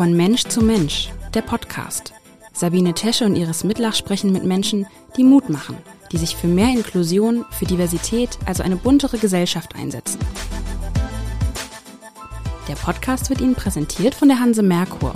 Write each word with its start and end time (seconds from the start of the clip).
Von 0.00 0.16
Mensch 0.16 0.44
zu 0.44 0.62
Mensch, 0.62 1.10
der 1.34 1.42
Podcast. 1.42 2.14
Sabine 2.54 2.94
Tesche 2.94 3.26
und 3.26 3.36
Iris 3.36 3.64
Mitlach 3.64 3.94
sprechen 3.94 4.32
mit 4.32 4.44
Menschen, 4.44 4.86
die 5.18 5.24
Mut 5.24 5.50
machen, 5.50 5.76
die 6.10 6.16
sich 6.16 6.36
für 6.36 6.46
mehr 6.46 6.70
Inklusion, 6.70 7.44
für 7.50 7.66
Diversität, 7.66 8.38
also 8.46 8.62
eine 8.62 8.76
buntere 8.76 9.18
Gesellschaft 9.18 9.74
einsetzen. 9.74 10.18
Der 12.66 12.76
Podcast 12.76 13.28
wird 13.28 13.42
Ihnen 13.42 13.54
präsentiert 13.54 14.14
von 14.14 14.28
der 14.28 14.40
Hanse 14.40 14.62
Merkur. 14.62 15.12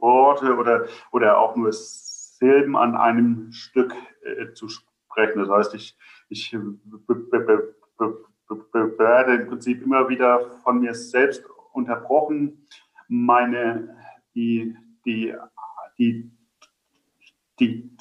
Worte 0.00 0.56
oder, 0.56 0.86
oder 1.12 1.38
auch 1.38 1.56
nur 1.56 1.72
Silben 2.38 2.76
an 2.76 2.94
einem 2.94 3.50
Stück 3.52 3.94
äh, 4.22 4.52
zu 4.52 4.68
sprechen. 4.68 5.40
Das 5.40 5.48
heißt, 5.48 5.74
ich, 5.74 5.96
ich 6.28 6.52
werde 8.98 9.34
im 9.34 9.48
Prinzip 9.48 9.82
immer 9.82 10.08
wieder 10.08 10.50
von 10.62 10.78
mir 10.80 10.94
selbst 10.94 11.44
unterbrochen. 11.72 12.68
Meine, 13.08 13.96
die, 14.34 14.76
die, 15.04 15.34
die, 15.98 16.30
die, 17.58 17.96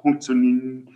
funktioniert 0.00 0.88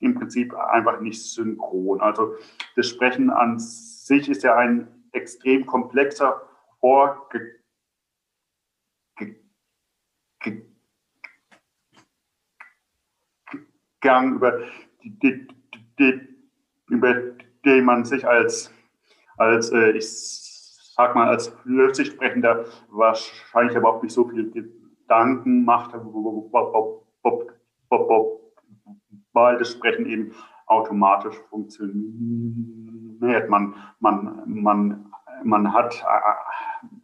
im 0.00 0.14
Prinzip 0.14 0.54
einfach 0.54 1.00
nicht 1.00 1.22
synchron. 1.22 2.00
Also 2.00 2.34
das 2.76 2.88
Sprechen 2.88 3.30
an 3.30 3.58
sich 3.58 4.28
ist 4.28 4.42
ja 4.42 4.56
ein 4.56 4.88
extrem 5.12 5.66
komplexer 5.66 6.42
Vorgang, 6.80 7.42
über, 14.34 14.60
über 16.88 17.14
den 17.64 17.84
man 17.84 18.04
sich 18.04 18.26
als, 18.26 18.72
als 19.36 19.70
äh, 19.72 19.90
ich 19.90 20.08
sag 20.08 21.14
mal, 21.14 21.28
als 21.28 21.48
flüssig 21.48 22.08
Sprechender 22.08 22.64
wahrscheinlich 22.90 23.76
überhaupt 23.76 24.04
nicht 24.04 24.12
so 24.12 24.28
viel 24.28 24.50
Gedanken 25.08 25.64
macht, 25.64 25.94
weil 29.32 29.58
das 29.58 29.72
Sprechen 29.72 30.04
eben 30.04 30.34
automatisch 30.66 31.36
funktioniert. 31.48 33.48
Man, 33.48 33.74
man, 34.00 34.42
man, 34.44 35.10
man, 35.42 35.72
hat, 35.72 36.04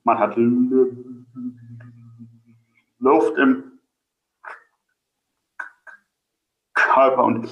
man 0.05 0.19
hat 0.19 0.37
Luft 2.99 3.39
im 3.39 3.73
Körper 6.75 7.25
und 7.25 7.49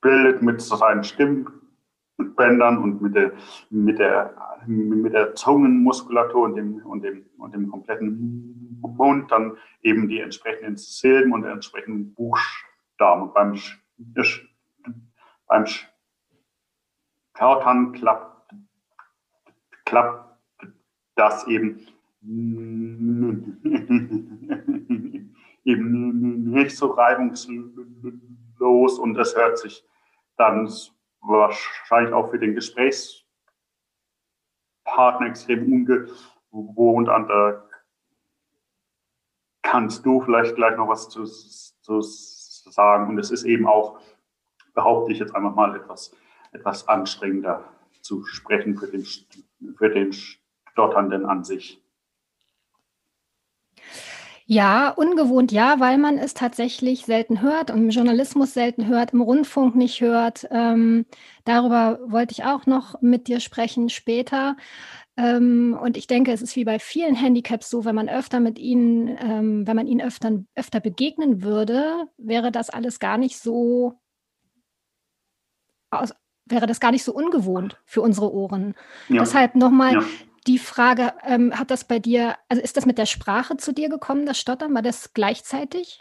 bildet 0.00 0.42
mit 0.42 0.60
seinen 0.60 1.04
Stimmbändern 2.16 2.78
und 2.78 3.02
mit 3.02 3.14
der, 3.14 3.32
mit 3.70 3.98
der 3.98 4.34
mit 4.66 5.12
der 5.12 5.34
Zungenmuskulatur 5.34 6.42
und 6.42 6.56
dem, 6.56 6.84
und, 6.86 7.02
dem, 7.02 7.26
und 7.38 7.54
dem 7.54 7.70
kompletten 7.70 8.78
Mund 8.80 9.30
dann 9.30 9.56
eben 9.82 10.08
die 10.08 10.20
entsprechenden 10.20 10.76
Silben 10.76 11.32
und 11.32 11.44
entsprechenden 11.44 12.14
Buchstaben. 12.14 13.32
Beim, 13.32 13.56
beim 15.46 15.64
Kautern 17.34 17.92
klappt, 17.92 18.54
klappt 19.84 20.36
das 21.14 21.46
eben, 21.46 21.86
eben 25.64 26.50
nicht 26.50 26.76
so 26.76 26.88
reibungslos 26.88 28.98
und 28.98 29.16
es 29.16 29.36
hört 29.36 29.58
sich 29.58 29.86
dann 30.36 30.68
wahrscheinlich 31.26 32.12
auch 32.12 32.30
für 32.30 32.38
den 32.38 32.54
Gesprächs 32.54 33.24
Partner 34.84 35.26
extrem 35.26 35.70
ungewohnt 35.70 37.08
an. 37.08 37.28
Da 37.28 37.62
kannst 39.62 40.06
du 40.06 40.20
vielleicht 40.22 40.54
gleich 40.54 40.76
noch 40.76 40.88
was 40.88 41.08
zu, 41.08 41.24
zu 41.24 42.00
sagen. 42.00 43.08
Und 43.08 43.18
es 43.18 43.30
ist 43.30 43.44
eben 43.44 43.66
auch, 43.66 44.00
behaupte 44.74 45.12
ich 45.12 45.18
jetzt 45.18 45.34
einfach 45.34 45.54
mal, 45.54 45.74
etwas, 45.76 46.14
etwas 46.52 46.86
anstrengender 46.88 47.64
zu 48.00 48.24
sprechen 48.24 48.76
für 48.76 48.86
den, 48.86 49.04
für 49.76 49.90
den 49.90 50.12
Stotternden 50.12 51.26
an 51.26 51.44
sich. 51.44 51.82
Ja, 54.48 54.90
ungewohnt 54.90 55.50
ja, 55.50 55.80
weil 55.80 55.98
man 55.98 56.18
es 56.18 56.32
tatsächlich 56.32 57.04
selten 57.04 57.40
hört 57.40 57.72
und 57.72 57.78
im 57.78 57.90
Journalismus 57.90 58.54
selten 58.54 58.86
hört, 58.86 59.12
im 59.12 59.20
Rundfunk 59.20 59.74
nicht 59.74 60.00
hört. 60.00 60.46
Ähm, 60.52 61.04
darüber 61.44 61.98
wollte 62.06 62.30
ich 62.30 62.44
auch 62.44 62.64
noch 62.64 63.02
mit 63.02 63.26
dir 63.26 63.40
sprechen 63.40 63.88
später. 63.88 64.56
Ähm, 65.16 65.76
und 65.80 65.96
ich 65.96 66.06
denke, 66.06 66.30
es 66.30 66.42
ist 66.42 66.54
wie 66.54 66.64
bei 66.64 66.78
vielen 66.78 67.16
Handicaps 67.16 67.68
so, 67.70 67.84
wenn 67.84 67.96
man 67.96 68.08
öfter 68.08 68.38
mit 68.38 68.60
ihnen, 68.60 69.08
ähm, 69.20 69.66
wenn 69.66 69.74
man 69.74 69.88
ihnen 69.88 70.00
öfter, 70.00 70.44
öfter 70.54 70.78
begegnen 70.78 71.42
würde, 71.42 72.04
wäre 72.16 72.52
das 72.52 72.70
alles 72.70 73.00
gar 73.00 73.18
nicht 73.18 73.38
so, 73.38 73.94
aus, 75.90 76.14
wäre 76.44 76.68
das 76.68 76.78
gar 76.78 76.92
nicht 76.92 77.02
so 77.02 77.12
ungewohnt 77.12 77.80
für 77.84 78.00
unsere 78.00 78.32
Ohren. 78.32 78.76
Ja. 79.08 79.22
Deshalb 79.22 79.56
nochmal 79.56 79.94
ja 79.94 80.02
die 80.46 80.58
Frage, 80.58 81.12
ähm, 81.24 81.58
hat 81.58 81.70
das 81.70 81.86
bei 81.86 81.98
dir, 81.98 82.36
also 82.48 82.62
ist 82.62 82.76
das 82.76 82.86
mit 82.86 82.98
der 82.98 83.06
Sprache 83.06 83.56
zu 83.56 83.72
dir 83.72 83.88
gekommen, 83.88 84.26
das 84.26 84.38
Stottern? 84.38 84.74
War 84.74 84.82
das 84.82 85.12
gleichzeitig? 85.12 86.00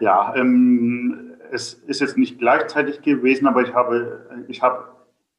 Ja, 0.00 0.34
ähm, 0.36 1.36
es 1.50 1.74
ist 1.74 2.00
jetzt 2.00 2.16
nicht 2.16 2.38
gleichzeitig 2.38 3.02
gewesen, 3.02 3.46
aber 3.46 3.62
ich 3.62 3.74
habe, 3.74 4.46
ich 4.48 4.62
habe 4.62 4.88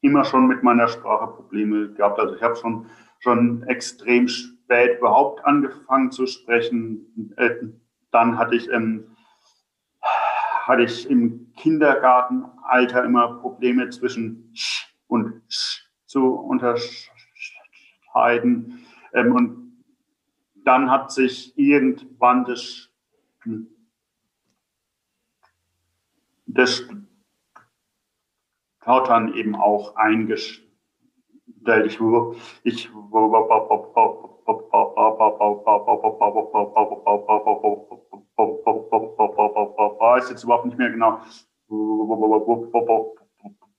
immer 0.00 0.24
schon 0.24 0.46
mit 0.46 0.62
meiner 0.62 0.88
Sprache 0.88 1.26
Probleme 1.28 1.92
gehabt. 1.92 2.18
Also 2.18 2.34
ich 2.34 2.42
habe 2.42 2.56
schon, 2.56 2.86
schon 3.20 3.62
extrem 3.64 4.28
spät 4.28 4.98
überhaupt 4.98 5.44
angefangen 5.44 6.10
zu 6.10 6.26
sprechen. 6.26 7.34
Äh, 7.36 7.56
dann 8.10 8.38
hatte 8.38 8.54
ich, 8.54 8.70
ähm, 8.70 9.16
hatte 10.00 10.82
ich 10.82 11.08
im 11.10 11.52
Kindergartenalter 11.56 13.04
immer 13.04 13.40
Probleme 13.40 13.88
zwischen 13.90 14.50
sch 14.54 14.94
und 15.08 15.42
sch 15.48 15.85
zu 16.16 16.34
unterscheiden. 16.34 18.86
Ähm, 19.12 19.34
und 19.34 19.84
dann 20.64 20.90
hat 20.90 21.12
sich 21.12 21.52
irgendwann 21.58 22.46
das, 22.46 22.88
das 26.46 26.88
Tautern 28.80 29.34
eben 29.34 29.54
auch 29.56 29.94
eingestellt. 29.96 30.64
Ich, 31.84 32.00
ich 32.64 32.90
weiß 40.08 40.30
jetzt 40.30 40.44
überhaupt 40.44 40.64
nicht 40.64 40.78
mehr 40.78 40.90
genau, 40.90 41.20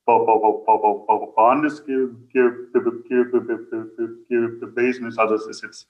wann 0.07 1.65
es 1.65 1.85
gewesen 1.85 2.27
ist. 5.07 5.19
Also 5.19 5.35
es 5.35 5.47
ist 5.47 5.63
jetzt, 5.63 5.89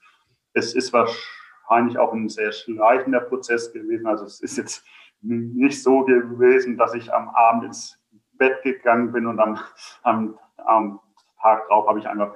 es 0.52 0.74
ist 0.74 0.92
wahrscheinlich 0.92 1.98
auch 1.98 2.12
ein 2.12 2.28
sehr 2.28 2.52
schleichender 2.52 3.20
Prozess 3.20 3.72
gewesen. 3.72 4.06
Also 4.06 4.24
es 4.24 4.40
ist 4.40 4.58
jetzt 4.58 4.84
nicht 5.20 5.82
so 5.82 6.04
gewesen, 6.04 6.76
dass 6.76 6.94
ich 6.94 7.12
am 7.12 7.28
Abend 7.30 7.64
ins 7.64 7.98
Bett 8.32 8.62
gegangen 8.62 9.12
bin 9.12 9.26
und 9.26 9.40
am, 9.40 9.58
am, 10.02 10.38
am 10.56 11.00
Tag 11.40 11.66
drauf 11.68 11.88
habe 11.88 11.98
ich 11.98 12.08
einfach 12.08 12.34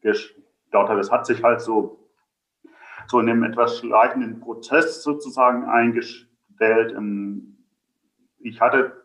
gestottert. 0.00 0.98
Es 0.98 1.10
hat 1.10 1.26
sich 1.26 1.42
halt 1.42 1.60
so, 1.60 2.08
so 3.06 3.20
in 3.20 3.28
einem 3.28 3.44
etwas 3.44 3.78
schleichenden 3.78 4.40
Prozess 4.40 5.02
sozusagen 5.02 5.64
eingestellt. 5.64 6.94
Ich 8.40 8.60
hatte, 8.60 9.04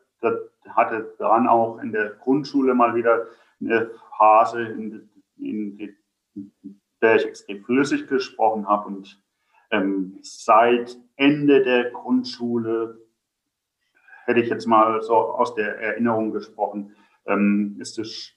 hatte 0.69 1.15
dann 1.19 1.47
auch 1.47 1.79
in 1.79 1.91
der 1.91 2.11
Grundschule 2.11 2.73
mal 2.73 2.95
wieder 2.95 3.27
eine 3.61 3.91
Phase, 4.17 4.61
in, 4.63 5.09
in 5.37 5.95
der 7.01 7.15
ich 7.15 7.25
extrem 7.25 7.63
flüssig 7.63 8.07
gesprochen 8.07 8.67
habe 8.67 8.87
und 8.87 9.21
ähm, 9.71 10.19
seit 10.21 10.97
Ende 11.15 11.61
der 11.63 11.91
Grundschule 11.91 12.97
hätte 14.25 14.39
ich 14.39 14.49
jetzt 14.49 14.67
mal 14.67 15.01
so 15.01 15.15
aus 15.15 15.55
der 15.55 15.79
Erinnerung 15.79 16.31
gesprochen, 16.31 16.95
ähm, 17.25 17.77
ist 17.79 17.99
es 17.99 18.33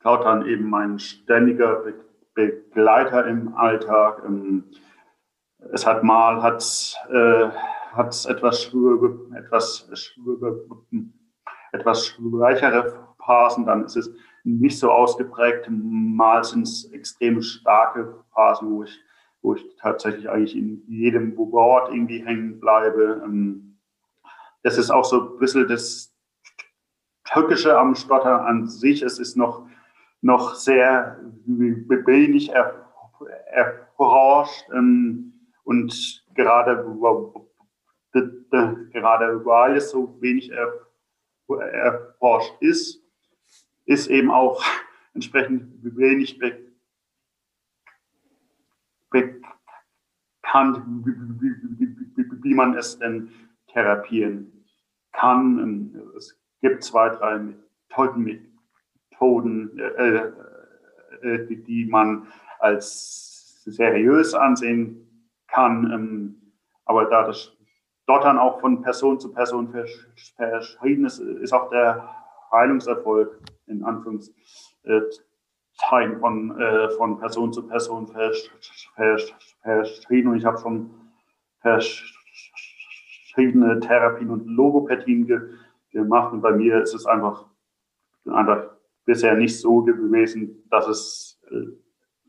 Kautern 0.00 0.46
eben 0.46 0.70
mein 0.70 0.98
ständiger 0.98 1.82
Begleiter 2.34 3.26
im 3.26 3.54
Alltag. 3.56 4.22
Ähm, 4.24 4.70
es 5.72 5.84
hat 5.86 6.04
mal 6.04 6.42
hat's, 6.42 6.96
äh, 7.10 7.48
hat's 7.92 8.26
etwas 8.26 8.72
etwas 9.36 9.88
etwas 11.72 12.06
schwächere 12.06 13.08
Phasen, 13.24 13.66
dann 13.66 13.84
ist 13.84 13.96
es 13.96 14.10
nicht 14.44 14.78
so 14.78 14.90
ausgeprägt. 14.90 15.68
Mal 15.70 16.42
sind 16.44 16.62
es 16.62 16.90
extrem 16.92 17.42
starke 17.42 18.24
Phasen, 18.32 18.70
wo 18.70 18.84
ich 18.84 18.98
wo 19.42 19.54
ich 19.54 19.64
tatsächlich 19.80 20.28
eigentlich 20.28 20.56
in 20.56 20.82
jedem 20.88 21.36
Wort 21.36 21.92
irgendwie 21.92 22.24
hängen 22.24 22.58
bleibe. 22.60 23.22
Ähm, 23.24 23.78
das 24.62 24.78
ist 24.78 24.90
auch 24.90 25.04
so 25.04 25.34
ein 25.34 25.38
bisschen 25.38 25.68
das 25.68 26.14
Tückische 27.24 27.78
am 27.78 27.94
Stotter 27.94 28.44
an 28.44 28.66
sich. 28.66 29.02
Es 29.02 29.18
ist 29.18 29.36
noch, 29.36 29.66
noch 30.20 30.54
sehr 30.54 31.20
wenig 31.46 32.50
erforscht 33.46 34.64
ähm, 34.74 35.32
und 35.64 36.24
gerade, 36.34 36.84
gerade 38.12 39.44
weil 39.44 39.76
es 39.76 39.90
so 39.90 40.20
wenig 40.20 40.50
erforscht 41.48 42.54
ist, 42.60 43.02
ist 43.84 44.08
eben 44.08 44.30
auch 44.30 44.62
entsprechend 45.14 45.82
wenig 45.82 46.38
bekannt 46.38 46.68
bekannt, 50.48 50.82
wie, 52.42 52.54
man 52.54 52.76
es 52.76 52.98
denn 52.98 53.30
therapieren 53.68 54.64
kann. 55.12 55.94
Es 56.16 56.38
gibt 56.60 56.82
zwei, 56.82 57.10
drei 57.10 57.40
Methoden, 58.16 59.78
äh, 59.78 60.32
äh, 61.22 61.46
die, 61.46 61.62
die 61.62 61.86
man 61.86 62.28
als 62.58 63.62
seriös 63.64 64.34
ansehen 64.34 65.26
kann. 65.48 65.90
Ähm, 65.92 66.52
aber 66.84 67.04
da 67.06 67.26
das 67.26 67.56
Dottern 68.08 68.38
auch 68.38 68.60
von 68.60 68.82
Person 68.82 69.20
zu 69.20 69.32
Person 69.32 69.68
verschieden 69.68 71.04
ist, 71.04 71.18
ist 71.18 71.52
auch 71.52 71.68
der 71.68 72.08
Heilungserfolg 72.50 73.38
in 73.66 73.84
Anführungszeichen 73.84 76.18
von, 76.18 76.58
äh, 76.58 76.88
von 76.96 77.18
Person 77.18 77.52
zu 77.52 77.68
Person 77.68 78.08
verschieden. 78.08 80.28
Und 80.28 80.38
ich 80.38 80.46
habe 80.46 80.58
schon 80.58 80.90
verschiedene 81.60 83.78
Therapien 83.80 84.30
und 84.30 84.46
Logopädien 84.46 85.26
ge 85.26 85.40
gemacht. 85.90 86.32
Und 86.32 86.40
bei 86.40 86.52
mir 86.52 86.80
ist 86.82 86.94
es 86.94 87.04
einfach, 87.06 87.44
einfach 88.26 88.70
bisher 89.04 89.34
nicht 89.34 89.58
so 89.58 89.82
gewesen, 89.82 90.64
dass 90.70 90.86
es, 90.88 91.40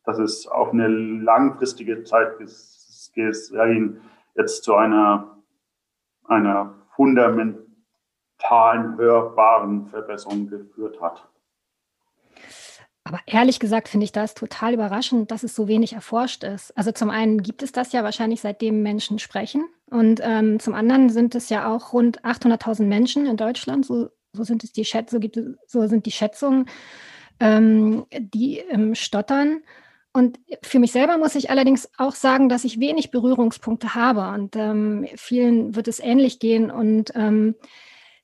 dass 0.03 0.19
es 0.19 0.47
auf 0.47 0.71
eine 0.71 0.87
langfristige 0.87 2.03
Zeit 2.03 2.37
gesehen 2.37 4.01
jetzt 4.35 4.63
zu 4.63 4.75
einer, 4.75 5.38
einer 6.29 6.75
fundamentalen, 6.95 8.97
hörbaren 8.97 9.87
Verbesserung 9.87 10.47
geführt 10.47 11.01
hat. 11.01 11.27
Aber 13.03 13.19
ehrlich 13.25 13.59
gesagt 13.59 13.87
finde 13.87 14.03
ich 14.03 14.11
das 14.11 14.35
total 14.35 14.73
überraschend, 14.73 15.31
dass 15.31 15.43
es 15.43 15.55
so 15.55 15.67
wenig 15.67 15.93
erforscht 15.93 16.43
ist. 16.43 16.77
Also 16.77 16.91
zum 16.91 17.09
einen 17.09 17.41
gibt 17.41 17.63
es 17.63 17.71
das 17.71 17.91
ja 17.91 18.03
wahrscheinlich 18.03 18.41
seitdem 18.41 18.83
Menschen 18.83 19.17
sprechen 19.17 19.65
und 19.89 20.21
ähm, 20.23 20.59
zum 20.59 20.75
anderen 20.75 21.09
sind 21.09 21.33
es 21.33 21.49
ja 21.49 21.73
auch 21.73 21.93
rund 21.93 22.23
800.000 22.23 22.83
Menschen 22.83 23.25
in 23.25 23.37
Deutschland, 23.37 23.85
so, 23.85 24.09
so 24.33 24.43
sind 24.43 24.63
es 24.63 24.71
die 24.71 24.85
Schätz 24.85 25.11
so, 25.11 25.19
gibt 25.19 25.37
es, 25.37 25.47
so 25.65 25.87
sind 25.87 26.05
die 26.05 26.11
Schätzungen, 26.11 26.65
ähm, 27.39 28.05
die 28.11 28.59
ähm, 28.59 28.93
stottern. 28.93 29.61
Und 30.11 30.39
für 30.63 30.79
mich 30.79 30.91
selber 30.91 31.17
muss 31.17 31.35
ich 31.35 31.51
allerdings 31.51 31.89
auch 31.97 32.15
sagen, 32.15 32.49
dass 32.49 32.63
ich 32.63 32.79
wenig 32.79 33.11
Berührungspunkte 33.11 33.93
habe 33.95 34.29
und 34.33 34.55
ähm, 34.55 35.07
vielen 35.15 35.75
wird 35.75 35.87
es 35.87 35.99
ähnlich 35.99 36.39
gehen 36.39 36.71
und 36.71 37.11
ähm, 37.15 37.55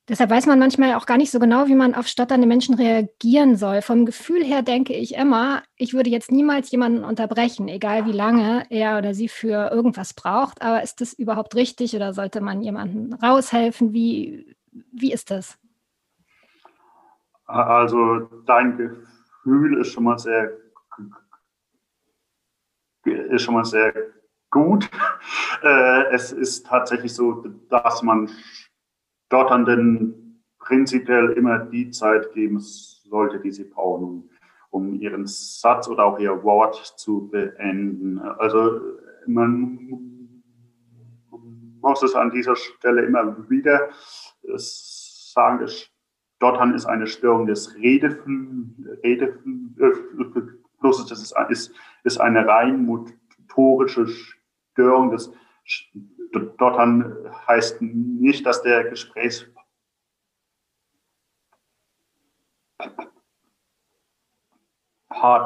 Deshalb 0.08 0.30
weiß 0.30 0.46
man 0.46 0.60
manchmal 0.60 0.94
auch 0.94 1.04
gar 1.04 1.16
nicht 1.16 1.32
so 1.32 1.40
genau, 1.40 1.66
wie 1.66 1.74
man 1.74 1.96
auf 1.96 2.06
stotternde 2.06 2.46
Menschen 2.46 2.76
reagieren 2.76 3.56
soll. 3.56 3.82
Vom 3.82 4.06
Gefühl 4.06 4.44
her 4.44 4.62
denke 4.62 4.92
ich 4.92 5.16
immer, 5.16 5.64
ich 5.76 5.94
würde 5.94 6.10
jetzt 6.10 6.30
niemals 6.30 6.70
jemanden 6.70 7.02
unterbrechen, 7.02 7.66
egal 7.66 8.06
wie 8.06 8.12
lange 8.12 8.66
er 8.70 8.98
oder 8.98 9.14
sie 9.14 9.28
für 9.28 9.72
irgendwas 9.72 10.14
braucht. 10.14 10.62
Aber 10.62 10.84
ist 10.84 11.00
das 11.00 11.12
überhaupt 11.12 11.56
richtig 11.56 11.96
oder 11.96 12.14
sollte 12.14 12.40
man 12.40 12.62
jemandem 12.62 13.14
raushelfen? 13.14 13.92
Wie, 13.92 14.54
wie 14.70 15.12
ist 15.12 15.32
das? 15.32 15.58
Also 17.46 18.28
dein 18.46 18.76
Gefühl 18.76 19.80
ist 19.80 19.90
schon 19.90 20.04
mal 20.04 20.18
sehr, 20.18 20.52
ist 23.06 23.42
schon 23.42 23.54
mal 23.54 23.64
sehr 23.64 23.92
gut. 24.50 24.88
Äh, 25.62 26.12
es 26.12 26.32
ist 26.32 26.66
tatsächlich 26.66 27.14
so, 27.14 27.44
dass 27.68 28.02
man 28.02 28.30
Stotternden 29.26 30.42
prinzipiell 30.58 31.32
immer 31.32 31.58
die 31.58 31.90
Zeit 31.90 32.32
geben 32.32 32.58
sollte, 32.60 33.40
die 33.40 33.50
sie 33.52 33.64
brauchen, 33.64 34.30
um 34.70 34.94
ihren 34.94 35.26
Satz 35.26 35.88
oder 35.88 36.04
auch 36.04 36.18
ihr 36.18 36.42
Wort 36.42 36.74
zu 36.96 37.28
beenden. 37.28 38.18
Also 38.18 38.80
man 39.26 40.42
muss 41.80 42.02
es 42.02 42.14
an 42.14 42.30
dieser 42.30 42.56
Stelle 42.56 43.04
immer 43.04 43.48
wieder 43.48 43.88
sagen, 44.56 45.68
Stottern 46.36 46.74
ist 46.74 46.86
eine 46.86 47.06
Störung 47.06 47.46
des 47.46 47.74
Redeflusses, 47.76 49.06
das 50.82 51.10
ist, 51.10 51.34
ist, 51.48 51.72
ist 52.04 52.20
eine 52.20 52.46
rein 52.46 52.84
motorische 52.84 54.06
Störung. 54.06 55.10
Des 55.10 55.32
Dottern 56.58 57.16
heißt 57.46 57.80
nicht, 57.80 58.44
dass 58.46 58.62
der 58.62 58.84
Gesprächspartner 58.84 59.54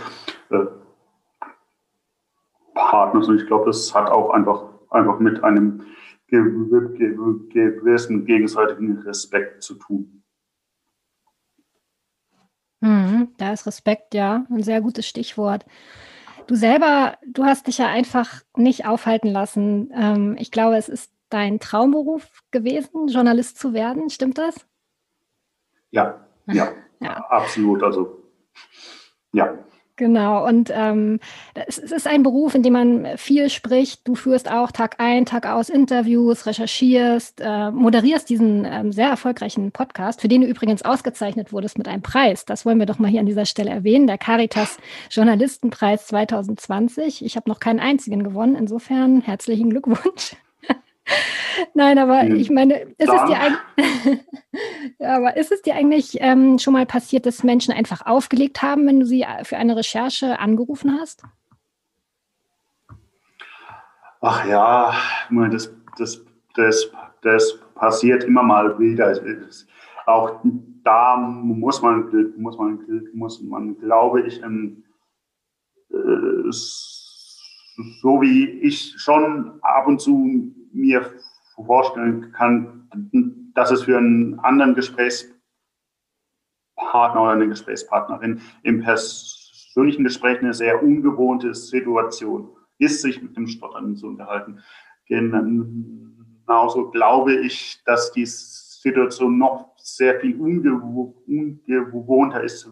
Partners. 2.74 3.26
Und 3.28 3.36
ich 3.40 3.46
glaube, 3.46 3.64
das 3.64 3.94
hat 3.94 4.10
auch 4.10 4.34
einfach, 4.34 4.64
einfach 4.90 5.18
mit 5.18 5.42
einem 5.42 5.86
gewissen 6.28 8.26
gegenseitigen 8.26 8.98
Respekt 8.98 9.62
zu 9.62 9.76
tun. 9.76 10.21
Mhm, 12.82 13.28
da 13.38 13.52
ist 13.52 13.64
Respekt 13.66 14.12
ja 14.12 14.44
ein 14.50 14.64
sehr 14.64 14.80
gutes 14.80 15.06
Stichwort. 15.06 15.64
Du 16.48 16.56
selber, 16.56 17.16
du 17.24 17.44
hast 17.44 17.68
dich 17.68 17.78
ja 17.78 17.86
einfach 17.86 18.42
nicht 18.56 18.86
aufhalten 18.86 19.28
lassen. 19.28 19.92
Ähm, 19.94 20.36
ich 20.38 20.50
glaube, 20.50 20.76
es 20.76 20.88
ist 20.88 21.12
dein 21.28 21.60
Traumberuf 21.60 22.42
gewesen, 22.50 23.06
Journalist 23.06 23.56
zu 23.56 23.72
werden. 23.72 24.10
Stimmt 24.10 24.38
das? 24.38 24.66
Ja, 25.92 26.26
ja, 26.48 26.72
ja. 27.00 27.24
absolut. 27.28 27.84
Also, 27.84 28.20
ja. 29.32 29.58
Genau, 30.02 30.44
und 30.44 30.68
ähm, 30.74 31.20
es, 31.54 31.78
ist 31.78 32.08
ein 32.08 32.24
Beruf, 32.24 32.56
in 32.56 32.64
dem 32.64 32.72
man 32.72 33.16
viel 33.16 33.48
spricht. 33.50 34.00
Du 34.08 34.16
führst 34.16 34.50
auch 34.50 34.72
Tag 34.72 34.96
ein, 34.98 35.26
Tag 35.26 35.46
aus 35.46 35.68
Interviews, 35.68 36.44
recherchierst, 36.44 37.40
äh, 37.40 37.70
moderierst 37.70 38.28
diesen 38.28 38.64
ähm, 38.64 38.90
sehr 38.90 39.06
erfolgreichen 39.06 39.70
Podcast, 39.70 40.20
für 40.20 40.26
den 40.26 40.40
du 40.40 40.48
übrigens 40.48 40.82
ausgezeichnet 40.82 41.52
wurdest 41.52 41.78
mit 41.78 41.86
einem 41.86 42.02
Preis. 42.02 42.44
Das 42.44 42.66
wollen 42.66 42.80
wir 42.80 42.86
doch 42.86 42.98
mal 42.98 43.12
hier 43.12 43.20
an 43.20 43.26
dieser 43.26 43.46
Stelle 43.46 43.70
erwähnen, 43.70 44.08
der 44.08 44.18
Caritas 44.18 44.76
Journalistenpreis 45.08 46.08
2020. 46.08 47.24
Ich 47.24 47.36
habe 47.36 47.48
noch 47.48 47.60
keinen 47.60 47.78
einzigen 47.78 48.24
gewonnen, 48.24 48.56
insofern 48.56 49.20
herzlichen 49.20 49.70
Glückwunsch. 49.70 50.34
Nein, 51.74 51.98
aber 51.98 52.24
ich 52.24 52.50
meine, 52.50 52.80
ist 52.98 53.12
es 53.12 53.24
dir 53.24 53.38
eigentlich, 53.40 54.20
ja, 54.98 55.16
aber 55.16 55.36
ist 55.36 55.52
es 55.52 55.62
dir 55.62 55.74
eigentlich 55.74 56.18
ähm, 56.20 56.58
schon 56.58 56.72
mal 56.72 56.86
passiert, 56.86 57.26
dass 57.26 57.42
Menschen 57.42 57.74
einfach 57.74 58.06
aufgelegt 58.06 58.62
haben, 58.62 58.86
wenn 58.86 59.00
du 59.00 59.06
sie 59.06 59.22
äh, 59.22 59.44
für 59.44 59.56
eine 59.56 59.76
Recherche 59.76 60.38
angerufen 60.38 60.98
hast? 60.98 61.22
Ach 64.20 64.46
ja, 64.46 64.94
das, 65.50 65.74
das, 65.98 66.24
das, 66.54 66.90
das 67.22 67.58
passiert 67.74 68.24
immer 68.24 68.42
mal 68.42 68.78
wieder. 68.78 69.18
Auch 70.06 70.40
da 70.84 71.16
muss 71.16 71.82
man, 71.82 72.32
muss 72.36 72.56
man, 72.56 72.78
muss 73.14 73.42
man 73.42 73.78
glaube 73.78 74.22
ich, 74.22 74.42
ähm, 74.42 74.84
äh, 75.90 76.50
so 78.00 78.20
wie 78.20 78.44
ich 78.60 78.94
schon 78.98 79.58
ab 79.62 79.86
und 79.86 80.00
zu 80.00 80.54
mir 80.72 81.12
vorstellen 81.54 82.32
kann, 82.32 82.88
dass 83.54 83.70
es 83.70 83.84
für 83.84 83.98
einen 83.98 84.38
anderen 84.40 84.74
Gesprächspartner 84.74 87.22
oder 87.22 87.32
eine 87.32 87.48
Gesprächspartnerin 87.48 88.40
im 88.62 88.82
persönlichen 88.82 90.04
Gespräch 90.04 90.38
eine 90.40 90.54
sehr 90.54 90.82
ungewohnte 90.82 91.54
Situation 91.54 92.48
ist, 92.78 93.02
sich 93.02 93.22
mit 93.22 93.36
dem 93.36 93.46
Stottern 93.46 93.94
zu 93.96 94.06
unterhalten. 94.08 94.60
Genauso 95.06 96.90
glaube 96.90 97.34
ich, 97.34 97.82
dass 97.84 98.10
die 98.12 98.24
Situation 98.26 99.38
noch 99.38 99.76
sehr 99.76 100.18
viel 100.20 100.40
ungewohnter 100.40 102.42
ist, 102.42 102.68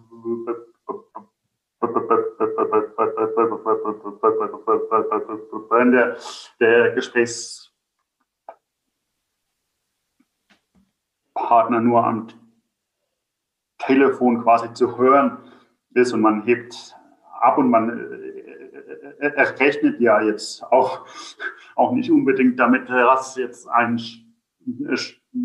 wenn 5.71 5.93
der, 5.93 6.17
der 6.59 6.91
Gesprächs 6.93 7.60
Partner 11.51 11.81
nur 11.81 12.07
am 12.07 12.29
Telefon 13.79 14.41
quasi 14.41 14.73
zu 14.73 14.97
hören 14.97 15.39
ist 15.95 16.13
und 16.13 16.21
man 16.21 16.43
hebt 16.43 16.97
ab 17.41 17.59
und 17.59 17.71
man 17.71 17.91
äh, 17.91 17.95
äh, 19.19 19.33
er 19.35 19.59
rechnet 19.59 19.99
ja 20.01 20.21
jetzt 20.21 20.63
auch, 20.63 21.05
auch 21.75 21.91
nicht 21.91 22.09
unbedingt 22.09 22.57
damit, 22.61 22.89
dass 22.89 23.35
jetzt 23.35 23.67
ein, 23.69 24.01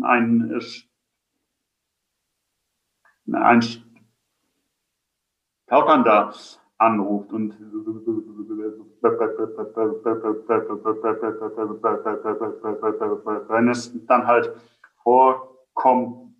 ein, 0.04 0.60
ein 3.32 3.62
Stautern 5.66 6.04
da 6.04 6.32
anruft 6.78 7.32
und 7.32 7.58
wenn 13.48 13.68
es 13.68 14.06
dann 14.06 14.26
halt 14.28 14.52
vor 15.02 15.55
kommt, 15.76 16.34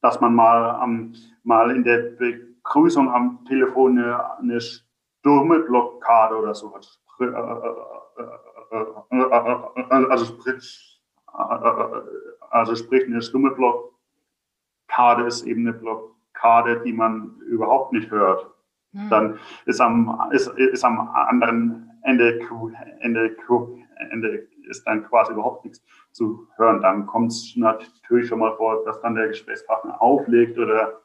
dass 0.00 0.20
man 0.20 0.34
mal, 0.34 0.70
am, 0.76 1.14
mal 1.42 1.74
in 1.74 1.82
der 1.82 1.98
Begrüßung 1.98 3.10
am 3.10 3.44
Telefon 3.46 3.98
eine, 3.98 4.38
eine 4.38 4.60
stumme 4.60 5.60
Blockade 5.60 6.36
oder 6.36 6.54
so 6.54 6.72
hat. 6.72 6.86
Also 10.10 10.24
sprich, 10.26 11.02
also 12.50 12.76
sprich, 12.76 13.04
eine 13.06 13.22
stumme 13.22 13.50
Blockade 13.50 15.26
ist 15.26 15.42
eben 15.44 15.66
eine 15.66 15.72
Blockade, 15.72 16.80
die 16.84 16.92
man 16.92 17.38
überhaupt 17.48 17.92
nicht 17.92 18.10
hört. 18.10 18.50
Hm. 18.92 19.08
Dann 19.08 19.38
ist 19.64 19.80
am, 19.80 20.30
ist, 20.30 20.48
ist 20.48 20.84
am 20.84 21.00
anderen 21.00 21.90
Ende, 22.02 22.38
Ende, 23.00 23.36
Ende 24.10 24.48
ist 24.68 24.86
dann 24.86 25.04
quasi 25.08 25.32
überhaupt 25.32 25.64
nichts 25.64 25.82
zu 26.14 26.48
hören. 26.56 26.80
Dann 26.80 27.06
kommt 27.06 27.32
es 27.32 27.54
natürlich 27.56 28.28
schon 28.28 28.38
mal 28.38 28.56
vor, 28.56 28.84
dass 28.84 29.00
dann 29.00 29.16
der 29.16 29.28
Gesprächspartner 29.28 30.00
auflegt 30.00 30.58
oder, 30.58 31.02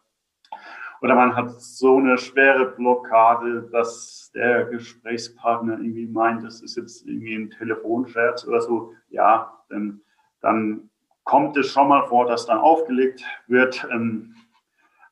oder 1.01 1.15
man 1.15 1.35
hat 1.35 1.59
so 1.59 1.97
eine 1.97 2.17
schwere 2.17 2.67
Blockade, 2.67 3.69
dass 3.71 4.31
der 4.33 4.65
Gesprächspartner 4.65 5.79
irgendwie 5.79 6.07
meint, 6.07 6.43
das 6.43 6.61
ist 6.61 6.77
jetzt 6.77 7.07
irgendwie 7.07 7.35
ein 7.35 7.49
Telefonscherz 7.49 8.47
oder 8.47 8.61
so. 8.61 8.93
Ja, 9.09 9.59
dann, 9.69 10.01
dann 10.41 10.89
kommt 11.23 11.57
es 11.57 11.71
schon 11.71 11.87
mal 11.87 12.05
vor, 12.07 12.27
dass 12.27 12.45
dann 12.45 12.59
aufgelegt 12.59 13.23
wird. 13.47 13.87
Ähm, 13.91 14.35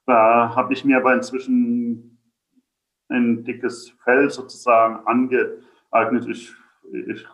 da 0.06 0.56
habe 0.56 0.74
ich 0.74 0.86
mir 0.86 0.98
aber 0.98 1.14
inzwischen 1.14 2.20
ein 3.10 3.44
dickes 3.44 3.90
Fell 4.04 4.30
sozusagen 4.30 5.06
angeeignet. 5.08 6.28
Ich 6.28 6.56
ich, 6.92 7.26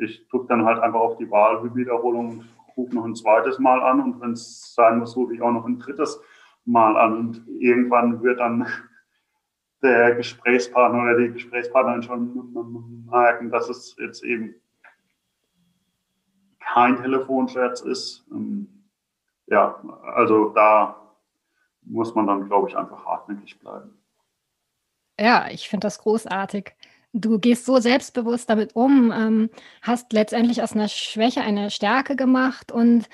ich 0.00 0.26
drücke 0.28 0.46
dann 0.48 0.64
halt 0.64 0.80
einfach 0.80 1.00
auf 1.00 1.16
die 1.18 1.30
Wahlwiederholung 1.30 2.30
und 2.30 2.48
rufe 2.76 2.94
noch 2.94 3.04
ein 3.04 3.14
zweites 3.14 3.58
Mal 3.58 3.82
an 3.82 4.00
und 4.00 4.20
wenn 4.20 4.32
es 4.32 4.74
sein 4.74 4.98
muss, 4.98 5.16
rufe 5.16 5.34
ich 5.34 5.42
auch 5.42 5.52
noch 5.52 5.66
ein 5.66 5.78
drittes 5.78 6.20
Mal 6.64 6.96
an 6.96 7.16
und 7.16 7.48
irgendwann 7.60 8.22
wird 8.22 8.40
dann 8.40 8.66
der 9.82 10.14
Gesprächspartner 10.14 11.02
oder 11.02 11.18
die 11.18 11.32
Gesprächspartnerin 11.32 12.02
schon 12.02 13.04
merken, 13.10 13.50
dass 13.50 13.68
es 13.68 13.96
jetzt 13.98 14.22
eben 14.22 14.54
kein 16.60 16.96
Telefonscherz 16.96 17.80
ist. 17.80 18.26
Ähm, 18.30 18.68
ja, 19.46 19.82
also 20.14 20.50
da 20.50 20.96
muss 21.82 22.14
man 22.14 22.26
dann, 22.26 22.46
glaube 22.46 22.68
ich, 22.68 22.76
einfach 22.76 23.04
hartnäckig 23.04 23.58
bleiben. 23.58 23.98
Ja, 25.18 25.48
ich 25.50 25.68
finde 25.68 25.86
das 25.86 25.98
großartig. 25.98 26.74
Du 27.12 27.38
gehst 27.38 27.66
so 27.66 27.78
selbstbewusst 27.78 28.48
damit 28.48 28.76
um, 28.76 29.12
ähm, 29.12 29.50
hast 29.82 30.12
letztendlich 30.12 30.62
aus 30.62 30.72
einer 30.72 30.88
Schwäche 30.88 31.40
eine 31.40 31.70
Stärke 31.70 32.14
gemacht 32.14 32.70
und 32.70 33.08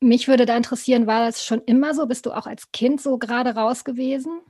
mich 0.00 0.28
würde 0.28 0.46
da 0.46 0.56
interessieren, 0.56 1.06
war 1.06 1.26
das 1.26 1.44
schon 1.44 1.62
immer 1.62 1.94
so? 1.94 2.06
Bist 2.06 2.26
du 2.26 2.32
auch 2.32 2.46
als 2.46 2.70
Kind 2.72 3.00
so 3.00 3.18
gerade 3.18 3.54
raus 3.54 3.84
gewesen? 3.84 4.40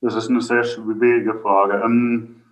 Das 0.00 0.14
ist 0.14 0.28
eine 0.28 0.40
sehr 0.40 0.64
schwierige 0.64 1.34
Frage. 1.40 1.82
Ähm, 1.84 2.42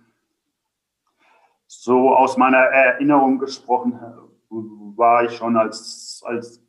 so 1.67 2.15
aus 2.15 2.37
meiner 2.37 2.57
Erinnerung 2.57 3.39
gesprochen 3.39 3.99
war 4.49 5.23
ich 5.23 5.35
schon 5.35 5.55
als, 5.55 6.21
als 6.25 6.61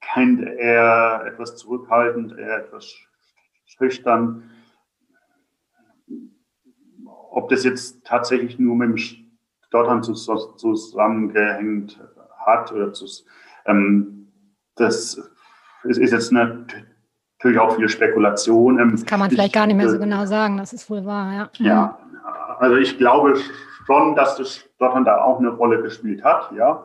Kind 0.00 0.40
eher 0.40 1.24
etwas 1.26 1.56
zurückhaltend, 1.56 2.38
eher 2.38 2.64
etwas 2.64 2.92
schüchtern. 3.66 4.50
Ob 7.30 7.48
das 7.48 7.64
jetzt 7.64 8.04
tatsächlich 8.04 8.58
nur 8.58 8.76
mit 8.76 8.88
dem 8.88 8.96
Stottern 9.66 10.02
zusammengehängt 10.02 12.00
hat 12.46 12.72
oder 12.72 12.92
zu, 12.92 13.06
ähm, 13.66 14.28
das 14.76 15.20
ist, 15.84 15.98
ist 15.98 16.12
jetzt 16.12 16.32
natürlich 16.32 17.58
auch 17.58 17.76
viel 17.76 17.88
Spekulation. 17.88 18.78
Ähm, 18.78 18.92
das 18.92 19.04
kann 19.04 19.20
man 19.20 19.30
vielleicht 19.30 19.48
ich, 19.48 19.54
gar 19.54 19.66
nicht 19.66 19.76
mehr 19.76 19.88
so 19.88 19.98
genau 19.98 20.24
sagen, 20.26 20.56
das 20.56 20.72
ist 20.72 20.90
wohl 20.90 21.04
wahr, 21.04 21.32
ja. 21.32 21.50
Ja, 21.58 21.98
also 22.58 22.76
ich 22.76 22.98
glaube 22.98 23.36
schon, 23.86 24.14
dass 24.14 24.36
das 24.36 24.56
Stottern 24.56 25.04
da 25.04 25.22
auch 25.22 25.38
eine 25.38 25.50
Rolle 25.50 25.82
gespielt 25.82 26.24
hat, 26.24 26.52
ja. 26.52 26.84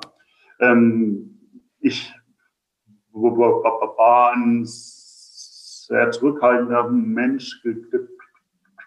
Ähm, 0.59 1.39
ich 1.79 2.13
war 3.13 4.33
ein 4.33 4.63
sehr 4.65 6.11
zurückhaltender 6.11 6.89
Mensch, 6.89 7.61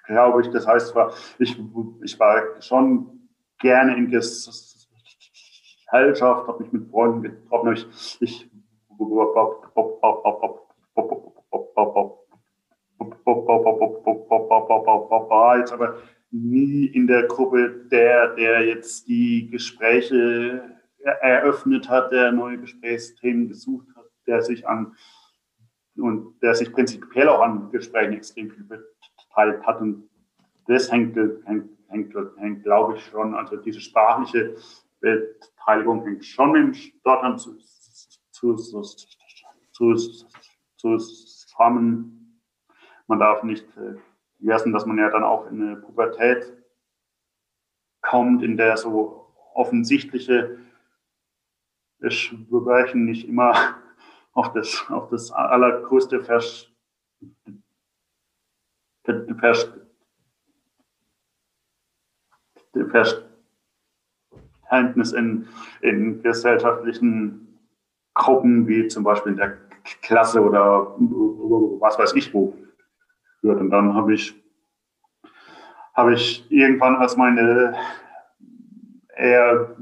glaube 0.06 0.42
ich. 0.42 0.48
Das 0.50 0.66
heißt, 0.66 0.94
ich, 1.38 1.58
ich 2.02 2.18
war 2.18 2.60
schon 2.60 3.28
gerne 3.58 3.96
in 3.96 4.10
Gesellschaft, 4.10 4.98
habe 6.48 6.62
mich 6.62 6.72
mit 6.72 6.90
Freunden 6.90 7.22
getroffen. 7.22 7.72
Ich, 7.72 8.18
ich 8.20 8.50
war 15.28 15.58
jetzt 15.58 15.72
aber 15.72 15.96
nie 16.30 16.86
in 16.86 17.06
der 17.06 17.24
Gruppe 17.24 17.86
der, 17.90 18.34
der 18.34 18.66
jetzt 18.66 19.06
die 19.08 19.48
Gespräche 19.50 20.62
eröffnet 21.20 21.88
hat, 21.88 22.10
der 22.12 22.32
neue 22.32 22.58
Gesprächsthemen 22.58 23.48
gesucht 23.48 23.86
hat, 23.96 24.06
der 24.26 24.42
sich 24.42 24.66
an 24.66 24.96
und 25.96 26.40
der 26.42 26.54
sich 26.54 26.72
prinzipiell 26.72 27.28
auch 27.28 27.40
an 27.40 27.70
Gesprächen 27.70 28.14
extrem 28.14 28.50
viel 28.50 28.64
beteiligt 28.64 29.66
hat. 29.66 29.80
Und 29.80 30.08
das 30.66 30.90
hängt, 30.90 31.16
hängt, 31.16 31.70
hängt, 31.88 32.14
hängt 32.36 32.62
glaube 32.62 32.96
ich, 32.96 33.04
schon, 33.06 33.34
also 33.34 33.56
diese 33.56 33.80
sprachliche 33.80 34.56
Beteiligung 35.00 36.04
hängt 36.04 36.24
schon 36.24 36.52
mit 36.52 36.62
dem 36.62 36.74
Stottern 36.74 37.38
zu, 37.38 37.56
zu, 38.30 38.54
zu, 38.54 38.82
zu, 39.72 40.06
zusammen. 40.76 42.42
Man 43.06 43.18
darf 43.18 43.42
nicht 43.42 43.66
vergessen, 43.72 44.72
dass 44.72 44.86
man 44.86 44.98
ja 44.98 45.10
dann 45.10 45.24
auch 45.24 45.46
in 45.50 45.62
eine 45.62 45.76
Pubertät 45.76 46.52
kommt, 48.02 48.42
in 48.42 48.56
der 48.56 48.76
so 48.76 49.32
offensichtliche 49.54 50.58
Schwächen 52.08 53.04
nicht 53.04 53.28
immer 53.28 53.54
auf 54.36 54.52
das, 54.52 54.84
auf 54.90 55.08
das 55.08 55.32
allergrößte 55.32 56.22
Vers, 56.22 56.70
Vers, 59.40 59.72
Verständnis 64.68 65.12
in, 65.12 65.48
in 65.80 66.22
gesellschaftlichen 66.22 67.58
Gruppen, 68.12 68.68
wie 68.68 68.88
zum 68.88 69.04
Beispiel 69.04 69.32
in 69.32 69.38
der 69.38 69.56
Klasse 70.02 70.42
oder 70.42 70.94
was 71.80 71.98
weiß 71.98 72.12
ich 72.14 72.32
wo 72.34 72.54
führt. 73.40 73.58
Und 73.58 73.70
dann 73.70 73.94
habe 73.94 74.12
ich, 74.12 74.34
habe 75.94 76.12
ich 76.12 76.44
irgendwann 76.50 76.96
als 76.96 77.16
meine 77.16 77.74
eher, 79.16 79.74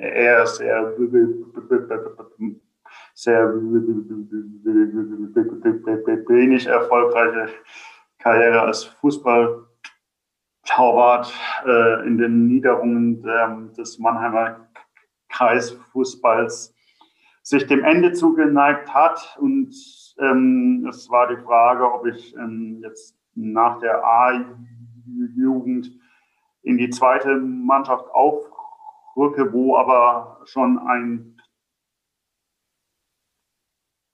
eher 0.00 0.46
sehr 0.46 0.94
sehr 3.16 3.52
wenig 6.28 6.66
erfolgreiche 6.66 7.48
Karriere 8.18 8.60
als 8.60 8.84
Fußballtorwart 8.84 11.32
äh, 11.64 12.06
in 12.06 12.18
den 12.18 12.46
Niederungen 12.46 13.22
der, 13.22 13.56
des 13.76 13.98
Mannheimer 13.98 14.68
Kreisfußballs 15.30 16.74
sich 17.42 17.66
dem 17.66 17.82
Ende 17.84 18.12
zugeneigt 18.12 18.92
hat. 18.92 19.38
Und 19.40 19.74
ähm, 20.18 20.86
es 20.86 21.08
war 21.08 21.28
die 21.28 21.42
Frage, 21.42 21.90
ob 21.90 22.04
ich 22.06 22.36
ähm, 22.36 22.82
jetzt 22.82 23.16
nach 23.34 23.78
der 23.78 24.04
A-Jugend 24.04 25.90
in 26.62 26.76
die 26.76 26.90
zweite 26.90 27.36
Mannschaft 27.36 28.10
aufrücke, 28.10 29.54
wo 29.54 29.78
aber 29.78 30.42
schon 30.44 30.78
ein 30.80 31.35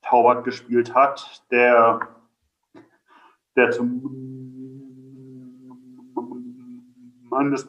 Torwart 0.02 0.44
gespielt 0.44 0.94
hat, 0.94 1.44
der, 1.50 2.08
der 3.56 3.70
zumindest 3.70 4.10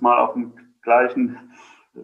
mal 0.01 0.19
auf 0.19 0.33
dem 0.33 0.53
gleichen 0.81 1.51
äh, 1.95 1.99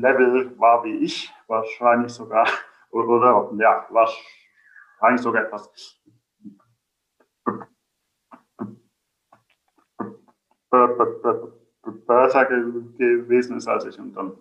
Level 0.00 0.58
war 0.58 0.82
wie 0.84 0.96
ich, 0.96 1.32
wahrscheinlich 1.46 2.12
sogar, 2.12 2.48
oder, 2.90 3.52
ja, 3.58 3.86
wahrscheinlich 3.90 5.22
sogar 5.22 5.44
etwas 5.44 5.70
besser 12.06 12.44
gewesen 12.46 13.56
ist 13.56 13.68
als 13.68 13.84
ich. 13.84 13.98
Und 13.98 14.14
dann 14.14 14.32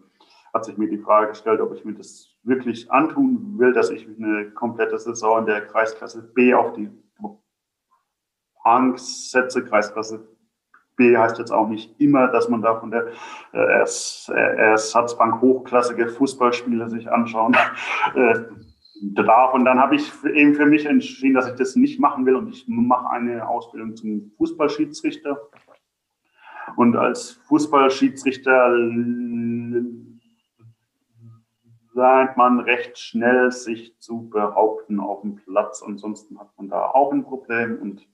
hat 0.53 0.65
sich 0.65 0.77
mir 0.77 0.89
die 0.89 0.97
Frage 0.97 1.29
gestellt, 1.29 1.62
ob 1.62 1.73
ich 1.73 1.86
mir 1.86 1.93
das 1.93 2.30
wirklich 2.43 2.91
antun 2.91 3.58
will, 3.58 3.73
dass 3.73 3.89
ich 3.89 4.08
eine 4.08 4.51
komplette 4.51 4.97
Saison 4.97 5.39
in 5.39 5.45
der 5.45 5.62
Kreisklasse 5.62 6.23
B 6.34 6.54
auf 6.54 6.73
die 6.73 6.89
Bank 8.63 8.99
setze. 8.99 9.63
Kreisklasse 9.63 10.27
B 10.95 11.17
heißt 11.17 11.39
jetzt 11.39 11.51
auch 11.51 11.67
nicht 11.67 11.99
immer, 11.99 12.27
dass 12.27 12.49
man 12.49 12.62
da 12.62 12.80
von 12.80 12.91
der 12.91 13.08
äh, 13.54 13.86
Ersatzbank 14.34 15.41
hochklassige 15.41 16.10
Fußballspiele 16.10 16.89
sich 16.89 17.12
anschauen 17.12 17.56
äh, 18.15 18.39
darf. 19.01 19.54
Und 19.54 19.65
dann 19.65 19.80
habe 19.80 19.95
ich 19.95 20.12
eben 20.25 20.54
für 20.54 20.65
mich 20.65 20.86
entschieden, 20.86 21.34
dass 21.34 21.47
ich 21.47 21.56
das 21.56 21.75
nicht 21.75 21.99
machen 21.99 22.25
will 22.25 22.36
und 22.36 22.49
ich 22.49 22.65
mache 22.67 23.10
eine 23.10 23.47
Ausbildung 23.47 23.95
zum 23.95 24.32
Fußballschiedsrichter. 24.38 25.38
Und 26.75 26.95
als 26.95 27.32
Fußballschiedsrichter 27.47 28.71
lernt 32.01 32.35
man 32.35 32.59
recht 32.59 32.97
schnell, 32.97 33.51
sich 33.51 33.97
zu 33.99 34.29
behaupten 34.29 34.99
auf 34.99 35.21
dem 35.21 35.35
Platz. 35.35 35.83
Ansonsten 35.85 36.39
hat 36.39 36.49
man 36.57 36.69
da 36.69 36.87
auch 36.87 37.11
ein 37.11 37.23
Problem. 37.23 37.79
Und 37.79 38.07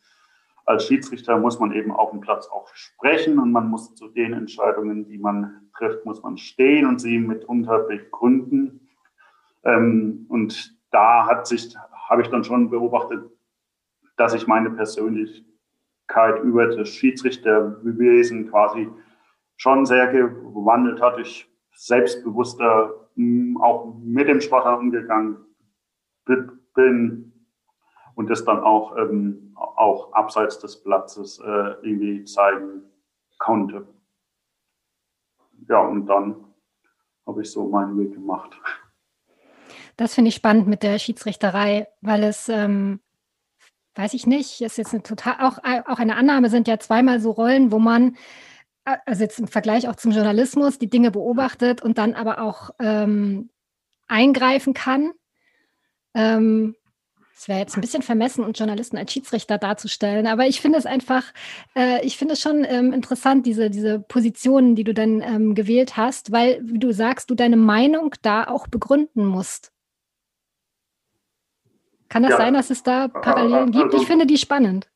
als 0.65 0.85
Schiedsrichter 0.85 1.37
muss 1.37 1.59
man 1.59 1.71
eben 1.71 1.91
auf 1.91 2.11
dem 2.11 2.19
Platz 2.19 2.47
auch 2.47 2.67
sprechen 2.73 3.39
und 3.39 3.51
man 3.51 3.69
muss 3.69 3.95
zu 3.95 4.09
den 4.09 4.33
Entscheidungen, 4.33 5.05
die 5.05 5.17
man 5.17 5.69
trifft, 5.77 6.05
muss 6.05 6.21
man 6.21 6.37
stehen 6.37 6.85
und 6.85 6.99
sie 6.99 7.17
mitunter 7.17 7.79
begründen. 7.79 8.89
Ähm, 9.63 10.25
und 10.27 10.75
da 10.91 11.25
hat 11.25 11.47
sich, 11.47 11.73
habe 12.09 12.21
ich 12.21 12.27
dann 12.27 12.43
schon 12.43 12.69
beobachtet, 12.69 13.23
dass 14.17 14.33
sich 14.33 14.47
meine 14.47 14.71
Persönlichkeit 14.71 16.43
über 16.43 16.67
das 16.67 16.89
Schiedsrichterwesen 16.89 18.49
quasi 18.49 18.89
schon 19.55 19.85
sehr 19.85 20.07
gewandelt 20.07 21.01
hat. 21.01 21.19
Ich 21.19 21.49
selbstbewusster 21.73 23.06
auch 23.61 23.95
mit 24.03 24.27
dem 24.27 24.41
Sport 24.41 24.65
umgegangen 24.79 25.37
bin 26.25 27.33
und 28.15 28.29
das 28.29 28.45
dann 28.45 28.59
auch, 28.59 28.95
ähm, 28.97 29.55
auch 29.55 30.13
abseits 30.13 30.59
des 30.59 30.83
Platzes 30.83 31.39
äh, 31.39 31.75
irgendwie 31.81 32.23
zeigen 32.25 32.83
konnte. 33.37 33.87
Ja, 35.69 35.81
und 35.81 36.05
dann 36.05 36.45
habe 37.25 37.41
ich 37.41 37.51
so 37.51 37.67
meinen 37.67 37.97
Weg 37.97 38.13
gemacht. 38.13 38.59
Das 39.97 40.13
finde 40.13 40.29
ich 40.29 40.35
spannend 40.35 40.67
mit 40.67 40.83
der 40.83 40.99
Schiedsrichterei, 40.99 41.87
weil 42.01 42.23
es, 42.23 42.49
ähm, 42.49 42.99
weiß 43.95 44.13
ich 44.13 44.27
nicht, 44.27 44.61
ist 44.61 44.77
jetzt 44.77 44.93
eine 44.93 45.01
total, 45.01 45.35
auch, 45.39 45.57
auch 45.87 45.99
eine 45.99 46.15
Annahme 46.15 46.49
sind 46.49 46.67
ja 46.67 46.77
zweimal 46.77 47.19
so 47.19 47.31
Rollen, 47.31 47.71
wo 47.71 47.79
man 47.79 48.15
also 49.05 49.23
jetzt 49.23 49.39
im 49.39 49.47
Vergleich 49.47 49.87
auch 49.87 49.95
zum 49.95 50.11
Journalismus, 50.11 50.79
die 50.79 50.89
Dinge 50.89 51.11
beobachtet 51.11 51.81
und 51.81 51.97
dann 51.97 52.13
aber 52.13 52.41
auch 52.41 52.71
ähm, 52.79 53.49
eingreifen 54.07 54.73
kann. 54.73 55.11
Ähm, 56.13 56.75
es 57.35 57.47
wäre 57.47 57.59
jetzt 57.59 57.77
ein 57.77 57.81
bisschen 57.81 58.01
vermessen, 58.01 58.43
und 58.43 58.57
Journalisten 58.57 58.97
als 58.97 59.13
Schiedsrichter 59.13 59.59
darzustellen, 59.59 60.25
aber 60.25 60.47
ich 60.47 60.59
finde 60.59 60.79
es 60.79 60.87
einfach, 60.87 61.23
äh, 61.75 62.03
ich 62.03 62.17
finde 62.17 62.33
es 62.33 62.41
schon 62.41 62.65
ähm, 62.67 62.93
interessant, 62.93 63.45
diese, 63.45 63.69
diese 63.69 63.99
Positionen, 63.99 64.75
die 64.75 64.83
du 64.83 64.93
dann 64.93 65.21
ähm, 65.21 65.53
gewählt 65.53 65.97
hast, 65.97 66.31
weil, 66.31 66.59
wie 66.63 66.79
du 66.79 66.91
sagst, 66.93 67.29
du 67.29 67.35
deine 67.35 67.57
Meinung 67.57 68.15
da 68.23 68.45
auch 68.45 68.67
begründen 68.67 69.25
musst. 69.25 69.71
Kann 72.09 72.23
das 72.23 72.31
ja. 72.31 72.37
sein, 72.37 72.53
dass 72.53 72.71
es 72.71 72.81
da 72.81 73.07
Parallelen 73.07 73.71
gibt? 73.71 73.93
ich 73.93 73.99
also 73.99 74.05
finde 74.05 74.25
die 74.25 74.37
spannend. 74.37 74.89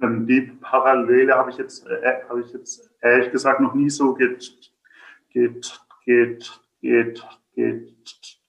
Ähm, 0.00 0.26
die 0.26 0.42
Parallele 0.60 1.34
habe 1.34 1.50
ich 1.50 1.56
jetzt, 1.56 1.86
äh, 1.86 2.22
habe 2.28 2.40
ich 2.40 2.52
jetzt 2.52 2.90
ehrlich 3.00 3.30
gesagt 3.32 3.60
noch 3.60 3.74
nie 3.74 3.90
so 3.90 4.14
geht, 4.14 4.72
geht, 5.30 5.80
geht, 6.04 6.42
geht, 6.80 7.24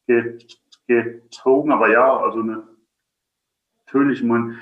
geht 0.08 0.60
gezogen. 0.88 1.72
Aber 1.72 1.90
ja, 1.90 2.18
also 2.18 2.42
eine, 2.42 2.68
natürlich, 3.86 4.24
man, 4.24 4.60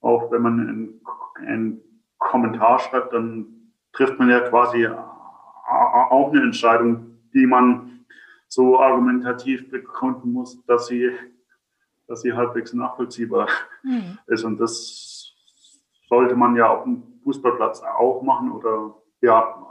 auch 0.00 0.30
wenn 0.30 0.42
man 0.42 0.60
einen, 0.60 1.00
einen 1.36 1.80
Kommentar 2.18 2.78
schreibt, 2.78 3.12
dann 3.12 3.72
trifft 3.92 4.18
man 4.18 4.28
ja 4.28 4.40
quasi 4.40 4.86
auch 4.86 6.32
eine 6.32 6.42
Entscheidung, 6.42 7.18
die 7.34 7.46
man 7.46 8.04
so 8.48 8.80
argumentativ 8.80 9.70
begründen 9.70 10.32
muss, 10.32 10.64
dass 10.64 10.86
sie, 10.86 11.10
dass 12.06 12.22
sie 12.22 12.32
halbwegs 12.32 12.72
nachvollziehbar 12.72 13.48
mhm. 13.82 14.18
ist. 14.26 14.44
Und 14.44 14.58
das 14.58 15.07
sollte 16.08 16.34
man 16.34 16.56
ja 16.56 16.68
auf 16.68 16.84
dem 16.84 17.02
Fußballplatz 17.24 17.82
auch 17.82 18.22
machen 18.22 18.52
oder 18.52 18.94
ja, 19.20 19.64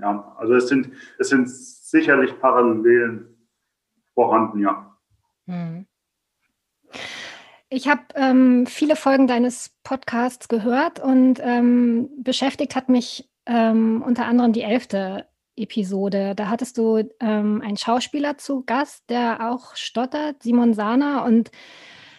ja, 0.00 0.34
also 0.36 0.54
es 0.54 0.68
sind, 0.68 0.90
es 1.18 1.28
sind 1.28 1.48
sicherlich 1.48 2.38
Parallelen 2.40 3.48
vorhanden, 4.14 4.60
ja. 4.60 4.96
Hm. 5.46 5.86
Ich 7.68 7.88
habe 7.88 8.02
ähm, 8.14 8.66
viele 8.66 8.96
Folgen 8.96 9.26
deines 9.26 9.74
Podcasts 9.82 10.48
gehört 10.48 11.00
und 11.00 11.40
ähm, 11.42 12.10
beschäftigt 12.18 12.76
hat 12.76 12.90
mich 12.90 13.30
ähm, 13.46 14.02
unter 14.06 14.26
anderem 14.26 14.52
die 14.52 14.60
elfte 14.62 15.26
Episode. 15.56 16.34
Da 16.34 16.48
hattest 16.48 16.76
du 16.76 16.98
ähm, 17.20 17.62
einen 17.64 17.78
Schauspieler 17.78 18.36
zu 18.36 18.62
Gast, 18.64 19.08
der 19.08 19.50
auch 19.50 19.74
stottert, 19.74 20.42
Simon 20.42 20.74
Sana, 20.74 21.24
und 21.24 21.50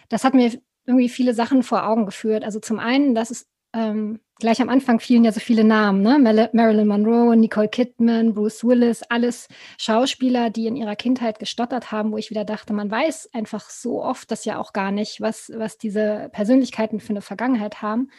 das 0.08 0.24
hat 0.24 0.34
mir 0.34 0.50
irgendwie 0.86 1.08
viele 1.08 1.34
Sachen 1.34 1.62
vor 1.62 1.86
Augen 1.86 2.06
geführt. 2.06 2.44
Also 2.44 2.60
zum 2.60 2.78
einen, 2.78 3.14
dass 3.14 3.30
es 3.30 3.46
ähm, 3.72 4.20
gleich 4.38 4.60
am 4.60 4.68
Anfang 4.68 5.00
fielen 5.00 5.24
ja 5.24 5.32
so 5.32 5.40
viele 5.40 5.64
Namen, 5.64 6.02
ne? 6.02 6.18
Marilyn 6.52 6.86
Monroe, 6.86 7.36
Nicole 7.36 7.68
Kidman, 7.68 8.34
Bruce 8.34 8.64
Willis, 8.64 9.02
alles 9.08 9.48
Schauspieler, 9.78 10.50
die 10.50 10.66
in 10.66 10.76
ihrer 10.76 10.96
Kindheit 10.96 11.38
gestottert 11.38 11.92
haben, 11.92 12.12
wo 12.12 12.18
ich 12.18 12.30
wieder 12.30 12.44
dachte, 12.44 12.72
man 12.72 12.90
weiß 12.90 13.30
einfach 13.32 13.70
so 13.70 14.02
oft 14.02 14.30
das 14.30 14.44
ja 14.44 14.58
auch 14.58 14.72
gar 14.72 14.90
nicht, 14.90 15.20
was, 15.20 15.52
was 15.54 15.78
diese 15.78 16.28
Persönlichkeiten 16.32 17.00
für 17.00 17.10
eine 17.10 17.22
Vergangenheit 17.22 17.82
haben. 17.82 18.10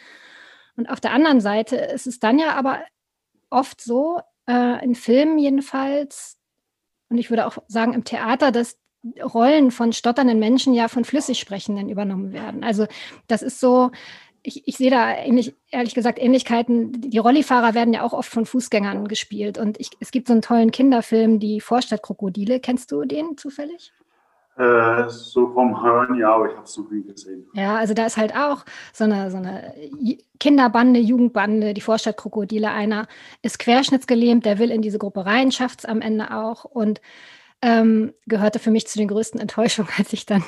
Und 0.76 0.90
auf 0.90 1.00
der 1.00 1.12
anderen 1.12 1.40
Seite 1.40 1.76
ist 1.76 2.06
es 2.06 2.18
dann 2.18 2.38
ja 2.38 2.54
aber 2.54 2.80
oft 3.50 3.80
so, 3.80 4.20
äh, 4.46 4.84
in 4.84 4.94
Filmen 4.94 5.38
jedenfalls, 5.38 6.38
und 7.08 7.18
ich 7.18 7.30
würde 7.30 7.46
auch 7.46 7.58
sagen 7.68 7.94
im 7.94 8.04
Theater, 8.04 8.52
dass 8.52 8.78
Rollen 9.22 9.70
von 9.70 9.92
stotternden 9.92 10.38
Menschen 10.38 10.74
ja 10.74 10.88
von 10.88 11.04
Flüssigsprechenden 11.04 11.88
übernommen 11.88 12.32
werden. 12.32 12.64
Also 12.64 12.86
das 13.28 13.42
ist 13.42 13.60
so, 13.60 13.90
ich, 14.42 14.66
ich 14.66 14.76
sehe 14.76 14.90
da 14.90 15.14
ähnlich, 15.14 15.54
ehrlich 15.70 15.94
gesagt 15.94 16.18
Ähnlichkeiten. 16.20 16.92
Die 16.92 17.18
Rollifahrer 17.18 17.74
werden 17.74 17.92
ja 17.92 18.02
auch 18.02 18.12
oft 18.12 18.30
von 18.30 18.46
Fußgängern 18.46 19.08
gespielt. 19.08 19.58
Und 19.58 19.78
ich, 19.80 19.90
es 20.00 20.10
gibt 20.10 20.28
so 20.28 20.32
einen 20.32 20.42
tollen 20.42 20.70
Kinderfilm, 20.70 21.40
die 21.40 21.60
Vorstadtkrokodile. 21.60 22.60
Kennst 22.60 22.92
du 22.92 23.04
den 23.04 23.36
zufällig? 23.36 23.92
Äh, 24.56 25.10
so 25.10 25.48
vom 25.48 25.82
Hören, 25.82 26.16
ja, 26.18 26.34
aber 26.34 26.46
ich 26.46 26.56
habe 26.56 26.64
es 26.64 26.76
noch 26.78 26.90
nie 26.90 27.02
gesehen. 27.02 27.46
Ja, 27.52 27.76
also 27.76 27.92
da 27.92 28.06
ist 28.06 28.16
halt 28.16 28.34
auch 28.34 28.64
so 28.92 29.04
eine, 29.04 29.30
so 29.30 29.36
eine 29.36 29.74
Kinderbande, 30.40 30.98
Jugendbande, 30.98 31.74
die 31.74 31.82
Vorstadtkrokodile. 31.82 32.70
Einer 32.70 33.06
ist 33.42 33.58
querschnittsgelähmt, 33.58 34.46
der 34.46 34.58
will 34.58 34.70
in 34.70 34.80
diese 34.80 34.98
Gruppe 34.98 35.26
rein, 35.26 35.52
schafft 35.52 35.80
es 35.80 35.84
am 35.84 36.00
Ende 36.00 36.34
auch 36.34 36.64
und 36.64 37.02
ähm, 37.62 38.12
gehörte 38.26 38.58
für 38.58 38.70
mich 38.70 38.86
zu 38.86 38.98
den 38.98 39.08
größten 39.08 39.40
Enttäuschungen, 39.40 39.90
als 39.98 40.12
ich 40.12 40.26
dann 40.26 40.44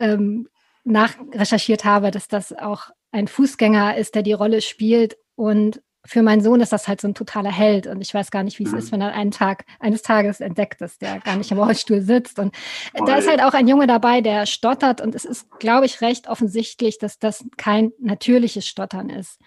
ähm, 0.00 0.48
nachrecherchiert 0.84 1.84
habe, 1.84 2.10
dass 2.10 2.28
das 2.28 2.52
auch 2.52 2.90
ein 3.10 3.28
Fußgänger 3.28 3.96
ist, 3.96 4.14
der 4.14 4.22
die 4.22 4.32
Rolle 4.32 4.60
spielt. 4.60 5.16
Und 5.34 5.82
für 6.04 6.22
meinen 6.22 6.42
Sohn 6.42 6.60
ist 6.60 6.72
das 6.72 6.88
halt 6.88 7.00
so 7.00 7.08
ein 7.08 7.14
totaler 7.14 7.52
Held. 7.52 7.86
Und 7.86 8.00
ich 8.00 8.12
weiß 8.12 8.30
gar 8.30 8.42
nicht, 8.42 8.58
wie 8.58 8.64
es 8.64 8.72
mhm. 8.72 8.78
ist, 8.78 8.92
wenn 8.92 9.00
er 9.00 9.12
einen 9.12 9.30
Tag, 9.30 9.64
eines 9.78 10.02
Tages 10.02 10.40
entdeckt 10.40 10.80
ist, 10.80 11.02
der 11.02 11.20
gar 11.20 11.36
nicht 11.36 11.50
im 11.50 11.58
Rollstuhl 11.58 12.00
sitzt. 12.00 12.38
Und 12.38 12.54
oh, 12.94 13.04
da 13.04 13.16
ist 13.16 13.28
halt 13.28 13.42
auch 13.42 13.52
ein 13.52 13.68
Junge 13.68 13.86
dabei, 13.86 14.20
der 14.20 14.46
stottert. 14.46 15.00
Und 15.00 15.14
es 15.14 15.24
ist, 15.24 15.50
glaube 15.58 15.86
ich, 15.86 16.00
recht 16.00 16.28
offensichtlich, 16.28 16.98
dass 16.98 17.18
das 17.18 17.44
kein 17.56 17.92
natürliches 17.98 18.66
Stottern 18.66 19.10
ist. 19.10 19.38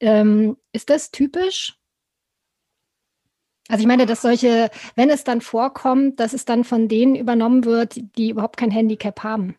Ähm, 0.00 0.56
ist 0.72 0.88
das 0.88 1.10
typisch? 1.10 1.79
Also 3.68 3.82
ich 3.82 3.86
meine, 3.86 4.06
dass 4.06 4.22
solche, 4.22 4.70
wenn 4.96 5.10
es 5.10 5.22
dann 5.24 5.40
vorkommt, 5.40 6.18
dass 6.18 6.32
es 6.32 6.44
dann 6.44 6.64
von 6.64 6.88
denen 6.88 7.14
übernommen 7.14 7.64
wird, 7.64 8.00
die 8.16 8.30
überhaupt 8.30 8.56
kein 8.56 8.70
Handicap 8.70 9.22
haben. 9.22 9.56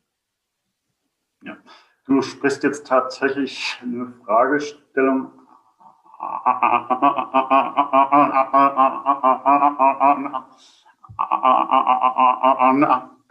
Ja. 1.44 1.58
Du 2.06 2.22
sprichst 2.22 2.64
jetzt 2.64 2.88
tatsächlich 2.88 3.80
eine 3.82 4.14
Fragestellung 4.26 5.32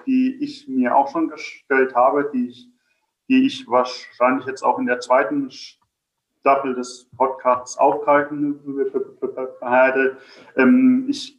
die 0.06 0.38
ich 0.40 0.66
mir 0.66 0.96
auch 0.96 1.10
schon 1.12 1.28
gestellt 1.28 1.94
habe, 1.94 2.30
die 2.32 2.48
ich, 2.48 2.68
die 3.28 3.46
ich 3.46 3.68
wahrscheinlich 3.68 4.46
jetzt 4.46 4.62
auch 4.62 4.78
in 4.78 4.86
der 4.86 5.00
zweiten 5.00 5.50
Staffel 6.40 6.74
des 6.74 7.08
Podcasts 7.16 7.76
aufgreifen 7.76 8.60
werde. 9.60 10.18
Ähm, 10.56 11.06
ich 11.08 11.38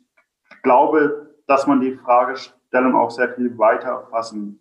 glaube, 0.62 1.36
dass 1.48 1.68
man 1.68 1.82
die 1.82 1.96
Fragestellung 1.96 2.96
auch 2.96 3.10
sehr 3.10 3.34
viel 3.34 3.58
weiter 3.58 4.08
fassen 4.12 4.60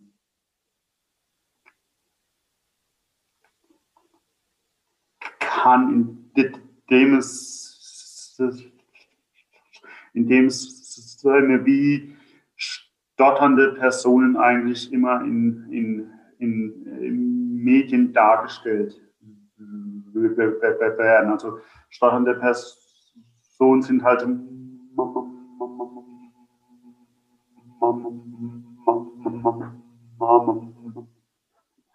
kann, 5.38 6.30
indem 6.34 7.18
es, 7.18 8.40
indem 10.14 10.46
es 10.46 11.22
wie 11.22 12.16
stotternde 12.56 13.74
Personen 13.74 14.38
eigentlich 14.38 14.90
immer 14.90 15.20
in, 15.20 15.70
in, 15.70 16.10
in, 16.38 16.86
in 17.02 17.62
Medien 17.62 18.14
dargestellt 18.14 18.98
werden. 20.22 21.32
Also 21.32 21.58
stotternde 21.88 22.34
Personen 22.34 23.82
sind 23.82 24.02
halt 24.02 24.26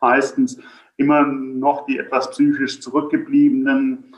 meistens 0.02 0.60
immer 0.98 1.26
noch 1.26 1.86
die 1.86 1.98
etwas 1.98 2.30
psychisch 2.32 2.82
zurückgebliebenen, 2.82 4.14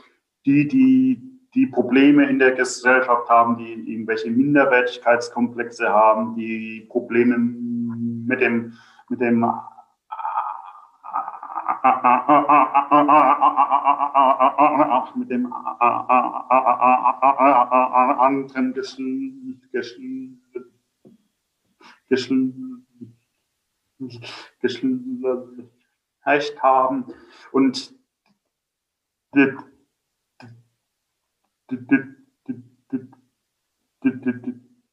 die, 0.46 0.68
die 0.68 1.28
die 1.54 1.66
Probleme 1.66 2.28
in 2.28 2.38
der 2.38 2.52
Gesellschaft 2.52 3.28
haben, 3.28 3.56
die 3.56 3.92
irgendwelche 3.92 4.30
Minderwertigkeitskomplexe 4.30 5.88
haben, 5.88 6.36
die 6.36 6.86
Probleme 6.88 7.38
mit 7.38 8.40
dem, 8.40 8.74
mit 9.08 9.20
dem 9.20 9.50
mit 15.16 15.30
dem 15.30 15.52
anderen 18.18 18.74
Geschlecht 18.74 19.98
Recht 26.24 26.62
haben. 26.62 27.04
Und 27.52 27.94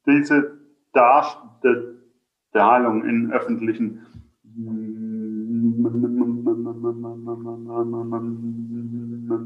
diese 0.06 0.60
Darstellung 0.92 2.04
in 3.04 3.32
öffentlichen 3.32 4.06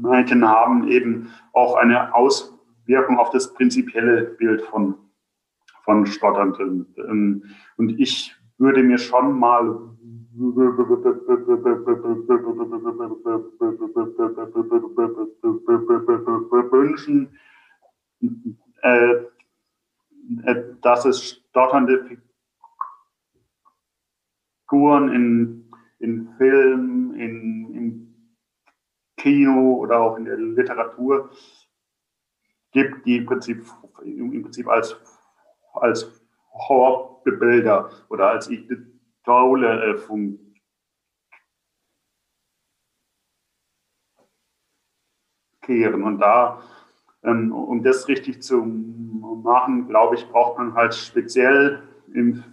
Medien 0.01 0.47
haben 0.47 0.87
eben 0.87 1.27
auch 1.53 1.75
eine 1.75 2.13
Auswirkung 2.13 3.17
auf 3.17 3.29
das 3.31 3.53
prinzipielle 3.53 4.23
Bild 4.37 4.61
von, 4.63 4.95
von 5.83 6.05
Stotternden. 6.05 7.43
Und 7.77 7.99
ich 7.99 8.35
würde 8.57 8.83
mir 8.83 8.97
schon 8.97 9.37
mal 9.39 9.79
wünschen, 16.71 17.37
äh, 18.81 19.15
dass 20.81 21.05
es 21.05 21.43
stotternde 21.49 22.19
Figuren 24.67 25.09
in, 25.09 25.70
in 26.01 26.33
Film, 26.37 27.13
in, 27.15 27.75
im 27.75 28.15
Kino 29.17 29.75
oder 29.75 30.01
auch 30.01 30.17
in 30.17 30.25
der 30.25 30.37
Literatur 30.37 31.29
gibt, 32.71 33.05
die 33.05 33.17
im 33.17 33.25
Prinzip, 33.25 33.65
im 34.03 34.41
Prinzip 34.41 34.67
als, 34.67 34.95
als 35.73 36.09
Horrorbilder 36.53 37.91
oder 38.09 38.29
als 38.29 38.49
Idole 38.49 39.83
äh, 39.83 39.97
fungieren. 39.97 40.47
Und 46.03 46.19
da, 46.19 46.63
ähm, 47.23 47.51
um 47.51 47.83
das 47.83 48.07
richtig 48.07 48.41
zu 48.41 48.63
machen, 48.65 49.87
glaube 49.87 50.15
ich, 50.15 50.27
braucht 50.29 50.57
man 50.57 50.73
halt 50.73 50.95
speziell 50.95 51.83
im 52.13 52.43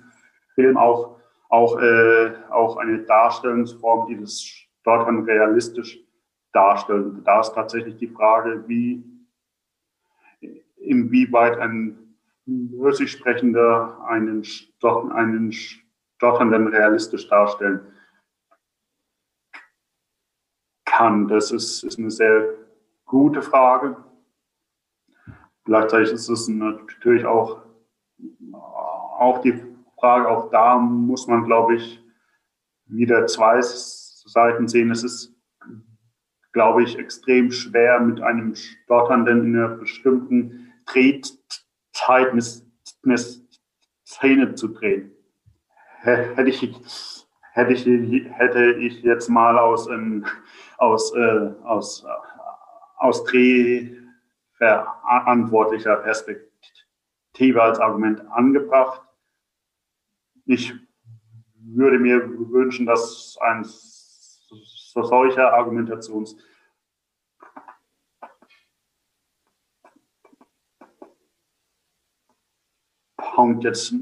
Film 0.54 0.76
auch, 0.76 1.17
auch, 1.48 1.78
äh, 1.80 2.34
auch 2.50 2.76
eine 2.76 3.00
Darstellungsform, 3.04 4.08
die 4.08 4.20
das 4.20 4.44
dann 4.84 5.24
realistisch 5.24 5.98
darstellt. 6.52 7.16
Da 7.24 7.40
ist 7.40 7.54
tatsächlich 7.54 7.96
die 7.96 8.08
Frage, 8.08 8.66
wie, 8.68 9.04
inwieweit 10.76 11.58
ein 11.58 12.16
Russisch 12.72 13.12
sprechender 13.12 14.00
einen, 14.06 14.42
einen 15.12 15.52
Stotternden 15.52 16.68
realistisch 16.68 17.28
darstellen 17.28 17.80
kann. 20.84 21.28
Das 21.28 21.50
ist, 21.50 21.82
ist 21.84 21.98
eine 21.98 22.10
sehr 22.10 22.54
gute 23.04 23.42
Frage. 23.42 23.96
Gleichzeitig 25.64 26.12
ist 26.12 26.28
es 26.28 26.48
natürlich 26.48 27.26
auch, 27.26 27.60
auch 28.52 29.42
die 29.42 29.62
Frage, 30.00 30.28
auch 30.28 30.50
da 30.50 30.78
muss 30.78 31.26
man, 31.26 31.44
glaube 31.44 31.76
ich, 31.76 32.02
wieder 32.86 33.26
zwei 33.26 33.60
Seiten 33.60 34.68
sehen. 34.68 34.90
Es 34.90 35.04
ist, 35.04 35.34
glaube 36.52 36.82
ich, 36.82 36.98
extrem 36.98 37.50
schwer 37.50 38.00
mit 38.00 38.20
einem 38.20 38.54
Stotternden 38.54 39.44
in 39.44 39.56
einer 39.56 39.68
bestimmten 39.68 40.72
Drehzeit 40.86 42.32
eine, 42.32 42.42
Szene 44.06 44.54
zu 44.54 44.68
drehen. 44.68 45.12
Hätte 46.00 46.48
ich, 46.48 46.62
hätte 47.52 47.72
ich, 47.72 47.84
hätte 47.84 48.72
ich 48.74 49.02
jetzt 49.02 49.28
mal 49.28 49.58
aus, 49.58 49.88
ähm, 49.88 50.24
aus, 50.78 51.12
äh, 51.14 51.50
aus, 51.64 52.06
aus 52.96 53.24
drehverantwortlicher 53.24 55.96
Perspektive 55.96 57.62
als 57.62 57.80
Argument 57.80 58.22
angebracht. 58.30 59.02
Ich 60.48 60.74
würde 61.60 61.98
mir 61.98 62.26
wünschen, 62.50 62.86
dass 62.86 63.36
ein 63.40 63.64
solcher 63.64 65.52
Argumentations 65.52 66.36
jetzt, 73.60 73.94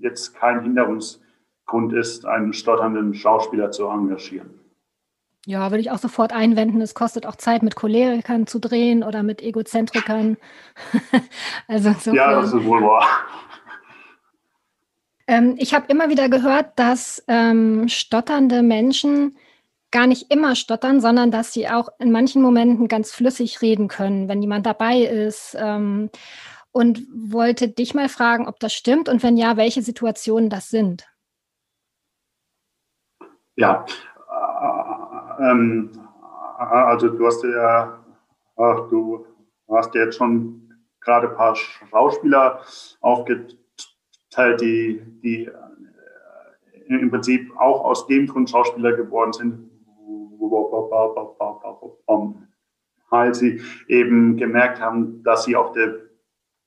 jetzt 0.00 0.34
kein 0.34 0.62
Hinderungsgrund 0.62 1.92
ist, 1.92 2.24
einen 2.26 2.52
stotternden 2.54 3.14
Schauspieler 3.14 3.70
zu 3.70 3.86
engagieren. 3.88 4.58
Ja, 5.46 5.70
würde 5.70 5.80
ich 5.80 5.90
auch 5.90 5.98
sofort 5.98 6.32
einwenden. 6.32 6.80
Es 6.80 6.94
kostet 6.94 7.26
auch 7.26 7.36
Zeit, 7.36 7.62
mit 7.62 7.76
Cholerikern 7.76 8.46
zu 8.46 8.58
drehen 8.58 9.04
oder 9.04 9.22
mit 9.22 9.42
Egozentrikern. 9.42 10.38
also 11.68 11.92
so 11.98 12.14
ja, 12.14 12.40
das 12.40 12.52
ist 12.52 12.64
wohl 12.64 12.82
wahr. 12.82 13.04
Ähm, 15.26 15.56
ich 15.58 15.74
habe 15.74 15.86
immer 15.88 16.08
wieder 16.08 16.28
gehört, 16.28 16.78
dass 16.78 17.22
ähm, 17.28 17.88
stotternde 17.88 18.62
Menschen 18.62 19.36
gar 19.90 20.06
nicht 20.06 20.30
immer 20.30 20.56
stottern, 20.56 21.00
sondern 21.00 21.30
dass 21.30 21.52
sie 21.52 21.68
auch 21.68 21.88
in 21.98 22.10
manchen 22.10 22.42
Momenten 22.42 22.88
ganz 22.88 23.12
flüssig 23.12 23.60
reden 23.62 23.88
können, 23.88 24.28
wenn 24.28 24.42
jemand 24.42 24.66
dabei 24.66 25.02
ist. 25.02 25.56
Ähm, 25.58 26.10
und 26.72 27.06
wollte 27.12 27.68
dich 27.68 27.94
mal 27.94 28.08
fragen, 28.08 28.48
ob 28.48 28.58
das 28.58 28.72
stimmt 28.72 29.10
und 29.10 29.22
wenn 29.22 29.36
ja, 29.36 29.58
welche 29.58 29.82
Situationen 29.82 30.48
das 30.48 30.70
sind. 30.70 31.06
Ja, 33.56 33.84
äh, 34.30 35.50
ähm, 35.50 35.90
also 36.58 37.08
du 37.08 37.26
hast 37.26 37.44
ja, 37.44 38.02
ach, 38.56 38.88
du 38.88 39.26
hast 39.70 39.94
ja 39.94 40.04
jetzt 40.04 40.16
schon 40.16 40.72
gerade 41.00 41.28
ein 41.28 41.36
paar 41.36 41.54
Schauspieler 41.54 42.62
aufgeteilt, 44.32 44.60
die, 44.60 45.02
die 45.22 45.46
äh, 45.46 46.94
im 46.94 47.10
Prinzip 47.10 47.50
auch 47.58 47.84
aus 47.84 48.06
dem 48.06 48.26
Grund 48.26 48.50
Schauspieler 48.50 48.92
geworden 48.92 49.32
sind, 49.32 49.70
weil 53.10 53.34
sie 53.34 53.60
eben 53.88 54.36
gemerkt 54.36 54.80
haben, 54.80 55.22
dass 55.22 55.44
sie 55.44 55.54
auf 55.56 55.72
der 55.72 56.00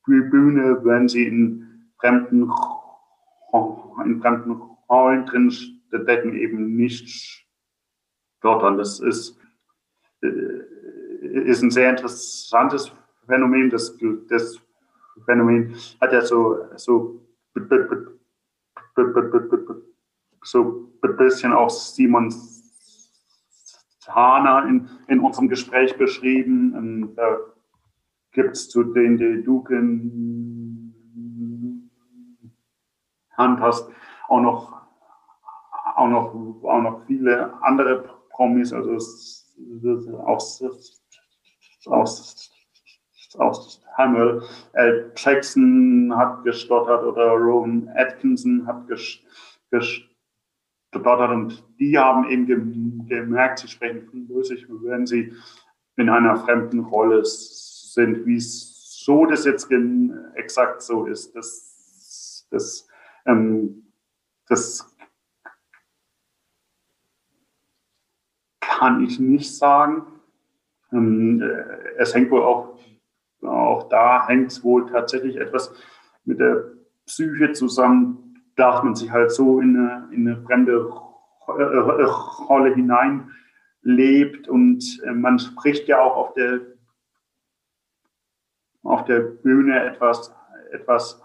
Bühne, 0.05 0.79
wenn 0.83 1.07
sie 1.07 1.27
in 1.27 1.91
fremden, 1.99 2.51
in 4.05 4.21
fremden 4.21 4.61
Rollen 4.89 5.25
drin 5.25 5.51
stecken, 5.51 6.35
eben 6.35 6.75
nicht 6.75 7.43
stottern. 8.37 8.77
Das 8.77 8.99
ist, 8.99 9.39
äh, 10.21 10.27
ist 11.21 11.63
ein 11.63 11.71
sehr 11.71 11.89
interessantes 11.89 12.91
Phänomen. 13.25 13.71
Das, 13.71 13.97
das 14.29 14.61
Phänomen 15.25 15.75
hat 15.99 16.13
ja 16.13 16.21
so, 16.21 16.59
so, 16.75 17.24
so 20.43 20.91
ein 21.01 21.17
bisschen 21.17 21.53
auch 21.53 21.69
Simon 21.69 22.33
Hahner 24.07 24.67
in, 24.69 24.89
in 25.07 25.19
unserem 25.19 25.49
Gespräch 25.49 25.97
beschrieben. 25.97 27.15
Da 27.15 27.37
gibt 28.31 28.51
es 28.51 28.69
zu 28.69 28.83
den, 28.83 29.17
die 29.17 29.43
du 29.43 29.63
genannt 29.63 30.93
hast, 33.37 33.89
auch 34.27 34.41
noch, 34.41 34.73
auch 35.95 36.07
noch, 36.07 36.33
auch 36.63 36.81
noch 36.81 37.05
viele 37.07 37.53
andere 37.63 38.15
Promis, 38.29 38.73
also 38.73 38.95
aus, 40.25 40.63
aus, 41.85 42.54
aus 43.39 43.81
Samuel 43.97 44.41
L. 44.73 45.11
Jackson 45.15 46.13
hat 46.15 46.43
gestottert 46.43 47.03
oder 47.03 47.31
Rowan 47.31 47.89
Atkinson 47.95 48.65
hat 48.67 48.87
gestottert 48.87 50.07
und 51.31 51.63
die 51.79 51.97
haben 51.97 52.29
eben 52.29 53.07
gemerkt, 53.07 53.59
sie 53.59 53.67
sprechen 53.67 54.07
Französisch, 54.09 54.65
wenn 54.69 55.05
sie 55.05 55.33
in 55.97 56.09
einer 56.09 56.35
fremden 56.37 56.79
Rolle 56.79 57.23
sind, 57.23 58.25
wieso 58.25 59.25
das 59.25 59.45
jetzt 59.45 59.69
exakt 60.35 60.81
so 60.81 61.05
ist. 61.05 61.35
Das, 61.35 62.47
das, 62.49 62.87
ähm, 63.25 63.91
das 64.47 64.95
kann 68.59 69.03
ich 69.03 69.19
nicht 69.19 69.55
sagen. 69.55 70.05
Ähm, 70.91 71.41
äh, 71.41 71.97
es 71.97 72.13
hängt 72.13 72.29
wohl 72.31 72.43
auch, 72.43 72.77
auch 73.47 73.89
da 73.89 74.27
hängt 74.27 74.51
es 74.51 74.63
wohl 74.63 74.89
tatsächlich 74.89 75.37
etwas 75.37 75.73
mit 76.25 76.39
der 76.39 76.71
Psyche 77.05 77.51
zusammen, 77.53 78.41
dass 78.55 78.83
man 78.83 78.95
sich 78.95 79.11
halt 79.11 79.31
so 79.31 79.59
in 79.59 79.77
eine, 79.77 80.07
in 80.11 80.27
eine 80.27 80.41
fremde 80.41 80.89
Rolle 81.47 82.73
hineinlebt 82.73 84.47
und 84.47 84.83
äh, 85.05 85.11
man 85.11 85.37
spricht 85.37 85.87
ja 85.87 86.01
auch 86.01 86.15
auf 86.15 86.33
der 86.33 86.61
auf 88.85 89.03
der 89.05 89.19
Bühne 89.19 89.83
etwas, 89.83 90.33
etwas 90.71 91.21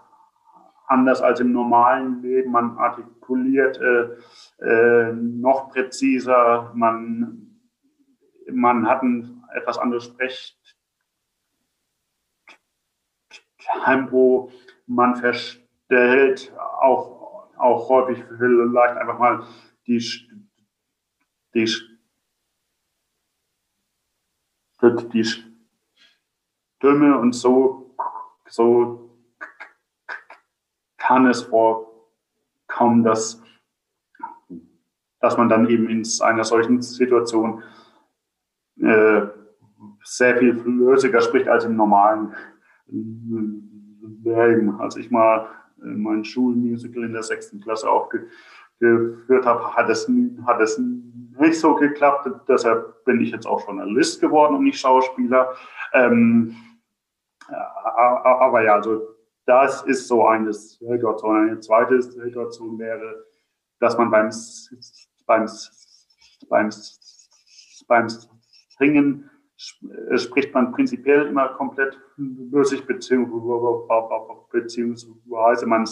anders 0.87 1.21
als 1.21 1.39
im 1.39 1.51
normalen 1.51 2.21
Leben. 2.21 2.51
Man 2.51 2.77
artikuliert 2.77 3.79
äh, 3.79 4.09
äh, 4.65 5.13
noch 5.13 5.69
präziser, 5.69 6.71
man, 6.73 7.59
man 8.51 8.87
hat 8.87 9.03
ein 9.03 9.43
etwas 9.53 9.77
anderes 9.77 10.15
Sprechtempo, 13.61 14.51
man 14.87 15.15
verstellt 15.15 16.53
auch, 16.57 17.49
auch 17.57 17.89
häufig 17.89 18.23
vielleicht 18.37 18.97
einfach 18.97 19.19
mal 19.19 19.43
die, 19.87 19.99
die, 21.53 21.65
die, 24.81 25.09
die 25.09 25.25
Stimme 26.77 27.17
und 27.19 27.33
so, 27.33 27.95
so 28.47 29.19
kann 30.97 31.27
es 31.27 31.43
vorkommen, 31.43 33.03
dass, 33.03 33.41
dass 35.19 35.37
man 35.37 35.49
dann 35.49 35.69
eben 35.69 35.89
in 35.89 36.03
einer 36.21 36.43
solchen 36.43 36.81
Situation 36.81 37.63
äh, 38.77 39.21
sehr 40.03 40.37
viel 40.37 40.55
flüssiger 40.55 41.21
spricht 41.21 41.47
als 41.47 41.65
im 41.65 41.75
normalen 41.75 42.33
Leben. 42.91 44.79
Als 44.79 44.95
ich 44.97 45.09
mal 45.11 45.47
mein 45.77 46.23
Schulmusical 46.23 47.03
in 47.03 47.13
der 47.13 47.23
sechsten 47.23 47.59
Klasse 47.61 47.89
aufgeführt 47.89 49.45
habe, 49.45 49.73
hat 49.75 49.89
es, 49.89 50.07
hat 50.45 50.61
es 50.61 50.77
nicht 50.77 51.59
so 51.59 51.75
geklappt. 51.75 52.29
Deshalb 52.47 53.03
bin 53.05 53.21
ich 53.21 53.31
jetzt 53.31 53.47
auch 53.47 53.65
Journalist 53.65 54.21
geworden 54.21 54.55
und 54.55 54.63
nicht 54.63 54.79
Schauspieler. 54.79 55.53
Ähm, 55.93 56.55
aber 57.49 58.63
ja, 58.63 58.75
also 58.75 59.01
das 59.45 59.81
ist 59.83 60.07
so 60.07 60.27
eine 60.27 60.53
Situation. 60.53 61.35
Eine 61.35 61.59
zweite 61.59 62.01
Situation 62.01 62.77
wäre, 62.77 63.25
dass 63.79 63.97
man 63.97 64.11
beim, 64.11 64.29
beim, 65.25 65.49
beim, 66.49 66.69
beim 67.87 68.07
Singen 68.77 69.30
spricht 70.17 70.53
man 70.53 70.71
prinzipiell 70.71 71.27
immer 71.27 71.49
komplett 71.49 71.99
flüssig, 72.15 72.87
beziehungsweise 72.87 75.67
man, 75.67 75.87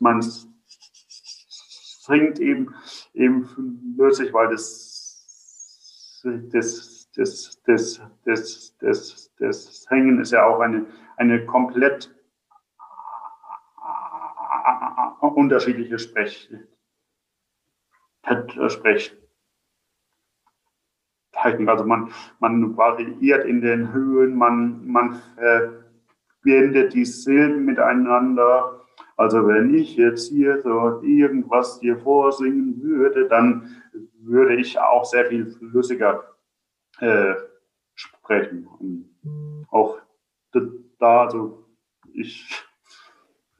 man 0.00 0.22
singt 0.22 0.48
eben, 2.40 2.74
eben 3.12 3.44
flüssig, 3.96 4.32
weil 4.32 4.48
das, 4.48 6.22
das, 6.24 7.10
das, 7.14 7.60
das, 7.64 8.00
das, 8.24 8.74
das, 8.78 9.30
das 9.38 9.86
Hängen 9.90 10.18
ist 10.20 10.32
ja 10.32 10.46
auch 10.46 10.60
eine, 10.60 10.86
eine 11.16 11.44
komplett 11.44 12.14
unterschiedliche 15.20 15.98
Sprech, 15.98 16.48
Sprechtechnik. 21.38 21.68
Also 21.68 21.84
man, 21.84 22.12
man 22.40 22.76
variiert 22.76 23.44
in 23.44 23.60
den 23.60 23.92
Höhen, 23.92 24.36
man, 24.36 24.86
man 24.86 25.20
verbindet 26.42 26.94
die 26.94 27.04
Silben 27.04 27.64
miteinander. 27.64 28.84
Also 29.16 29.46
wenn 29.46 29.74
ich 29.74 29.96
jetzt 29.96 30.28
hier 30.28 30.60
so 30.62 31.00
irgendwas 31.02 31.80
hier 31.80 31.98
vorsingen 31.98 32.80
würde, 32.82 33.28
dann 33.28 33.82
würde 34.20 34.56
ich 34.56 34.78
auch 34.78 35.04
sehr 35.04 35.26
viel 35.26 35.46
flüssiger 35.46 36.36
äh, 37.00 37.34
sprechen. 37.94 38.66
Und 38.78 39.66
auch 39.70 39.98
da, 41.00 41.22
also 41.22 41.64
ich, 42.12 42.64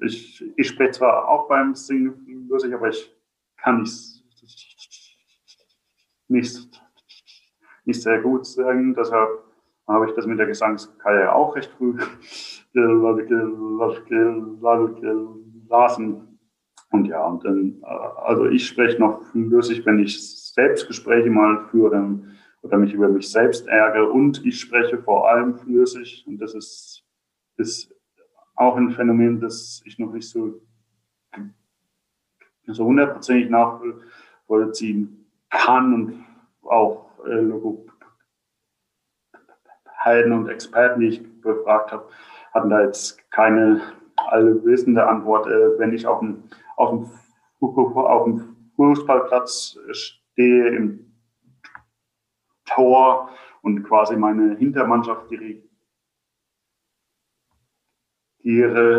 ich, 0.01 0.45
ich 0.57 0.69
spreche 0.69 0.93
zwar 0.93 1.29
auch 1.29 1.49
beim 1.49 1.75
Singen 1.75 2.47
flüssig, 2.47 2.75
aber 2.75 2.89
ich 2.89 3.13
kann 3.57 3.81
nicht, 3.81 4.25
nicht, 6.29 6.88
nicht 7.89 8.03
sehr 8.03 8.21
gut 8.21 8.47
singen. 8.47 8.95
Deshalb 8.95 9.43
habe 9.89 10.07
ich 10.07 10.13
das 10.13 10.27
mit 10.27 10.39
der 10.39 10.47
Gesangskarriere 10.47 11.33
auch 11.33 11.57
recht 11.57 11.71
früh 11.77 11.95
gelassen. 15.01 16.39
Und 16.91 17.07
ja, 17.07 17.27
und 17.27 17.45
dann, 17.45 17.83
also 17.83 18.47
ich 18.47 18.67
spreche 18.67 18.99
noch 19.01 19.23
flüssig, 19.33 19.85
wenn 19.85 19.99
ich 19.99 20.53
Selbstgespräche 20.55 21.31
mal 21.31 21.67
führe 21.71 22.21
oder 22.63 22.79
mich 22.79 22.93
über 22.95 23.09
mich 23.09 23.31
selbst 23.31 23.67
ärgere. 23.67 24.11
Und 24.11 24.45
ich 24.47 24.61
spreche 24.61 24.99
vor 24.99 25.29
allem 25.29 25.57
flüssig. 25.57 26.25
Und 26.27 26.39
das 26.39 26.55
ist, 26.55 27.05
ist 27.57 27.95
auch 28.55 28.77
ein 28.77 28.93
Phänomen, 28.93 29.41
das 29.41 29.83
ich 29.85 29.99
noch 29.99 30.13
nicht 30.13 30.29
so, 30.29 30.61
so 32.67 32.85
hundertprozentig 32.85 33.51
nachvollziehen 33.51 35.27
kann 35.51 35.95
und 35.95 36.25
auch 36.63 37.08
äh, 37.27 37.41
Logopäden 37.41 37.93
und 40.33 40.49
Experten, 40.49 41.01
die 41.01 41.09
ich 41.09 41.41
befragt 41.41 41.93
habe, 41.93 42.09
hatten 42.53 42.71
da 42.71 42.83
jetzt 42.83 43.31
keine 43.31 43.81
allwissende 44.17 45.07
Antwort. 45.07 45.47
Äh, 45.47 45.79
wenn 45.79 45.93
ich 45.93 46.07
auf 46.07 46.21
dem, 46.21 46.45
auf 46.77 46.91
dem, 46.91 47.11
auf 47.61 48.25
dem 48.25 48.57
Fußballplatz 48.77 49.79
stehe, 49.91 50.69
im 50.69 51.13
Tor 52.65 53.31
und 53.63 53.83
quasi 53.83 54.17
meine 54.17 54.57
Hintermannschaft 54.57 55.31
dirigiere, 55.31 55.67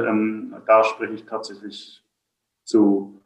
ähm, 0.08 0.56
da 0.66 0.84
spreche 0.84 1.14
ich 1.14 1.26
tatsächlich 1.26 2.04
zu, 2.66 3.22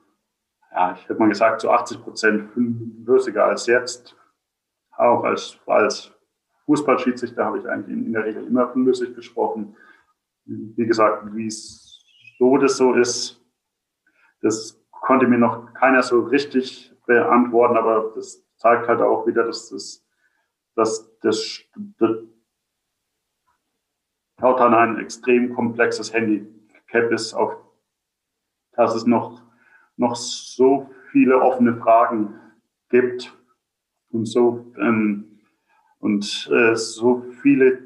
ja, 0.71 0.93
ich 0.93 1.03
hätte 1.03 1.19
mal 1.19 1.29
gesagt, 1.29 1.62
zu 1.62 1.71
80 1.71 2.03
Prozent 2.03 2.51
flüssiger 2.51 3.45
als 3.45 3.65
jetzt. 3.67 4.15
Auch 4.97 5.23
als, 5.23 5.58
als 5.65 6.12
Fußballschiedsrichter 6.65 7.45
habe 7.45 7.60
ich 7.60 7.67
eigentlich 7.67 7.95
in, 7.95 8.06
in 8.06 8.13
der 8.13 8.25
Regel 8.25 8.45
immer 8.45 8.69
flüssig 8.69 9.15
gesprochen. 9.15 9.75
Wie 10.45 10.86
gesagt, 10.86 11.23
wie 11.36 11.47
es 11.47 12.03
so 12.38 12.58
das 12.58 12.77
so 12.77 12.93
ist, 12.93 13.41
das 14.41 14.79
konnte 14.91 15.27
mir 15.27 15.38
noch 15.38 15.73
keiner 15.73 16.03
so 16.03 16.21
richtig 16.21 16.93
beantworten, 17.06 17.77
aber 17.77 18.12
das 18.15 18.43
zeigt 18.58 18.88
halt 18.88 19.01
auch 19.01 19.25
wieder, 19.27 19.43
dass 19.43 19.69
das 19.69 20.03
dass 20.75 21.19
das, 21.19 21.62
das 21.99 22.17
Tautan 24.38 24.73
ein 24.73 24.99
extrem 24.99 25.53
komplexes 25.53 26.13
Handicap 26.13 27.12
ist, 27.12 27.34
auf 27.34 27.58
dass 28.75 28.95
es 28.95 29.06
noch, 29.06 29.43
noch 29.97 30.15
so 30.15 30.89
viele 31.12 31.39
offene 31.39 31.75
Fragen 31.77 32.34
gibt 32.89 33.38
und 34.13 34.26
so, 34.26 34.71
ähm, 34.78 35.39
und, 35.99 36.49
äh, 36.52 36.76
so 36.76 37.26
viele 37.41 37.80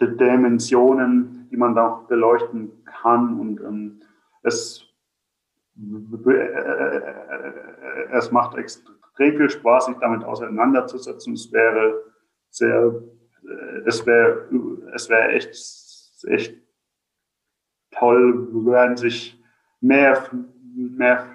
Dimensionen, 0.00 1.48
die 1.50 1.56
man 1.56 1.74
da 1.74 2.04
beleuchten 2.08 2.84
kann. 2.84 3.38
Und 3.40 3.60
ähm, 3.60 4.00
es 4.42 4.86
es 8.12 8.30
macht 8.30 8.56
extrem 8.56 9.36
viel 9.36 9.50
Spaß, 9.50 9.86
sich 9.86 9.96
damit 9.96 10.24
auseinanderzusetzen. 10.24 11.34
Es 11.34 11.52
wäre 11.52 12.04
sehr, 12.50 13.02
es 13.84 14.06
wäre, 14.06 14.48
es 14.94 15.08
wäre 15.08 15.28
echt, 15.30 15.50
echt 16.28 16.54
toll, 17.90 18.48
wenn 18.52 18.96
sich 18.96 19.42
mehr, 19.84 20.28
mehr 20.74 21.34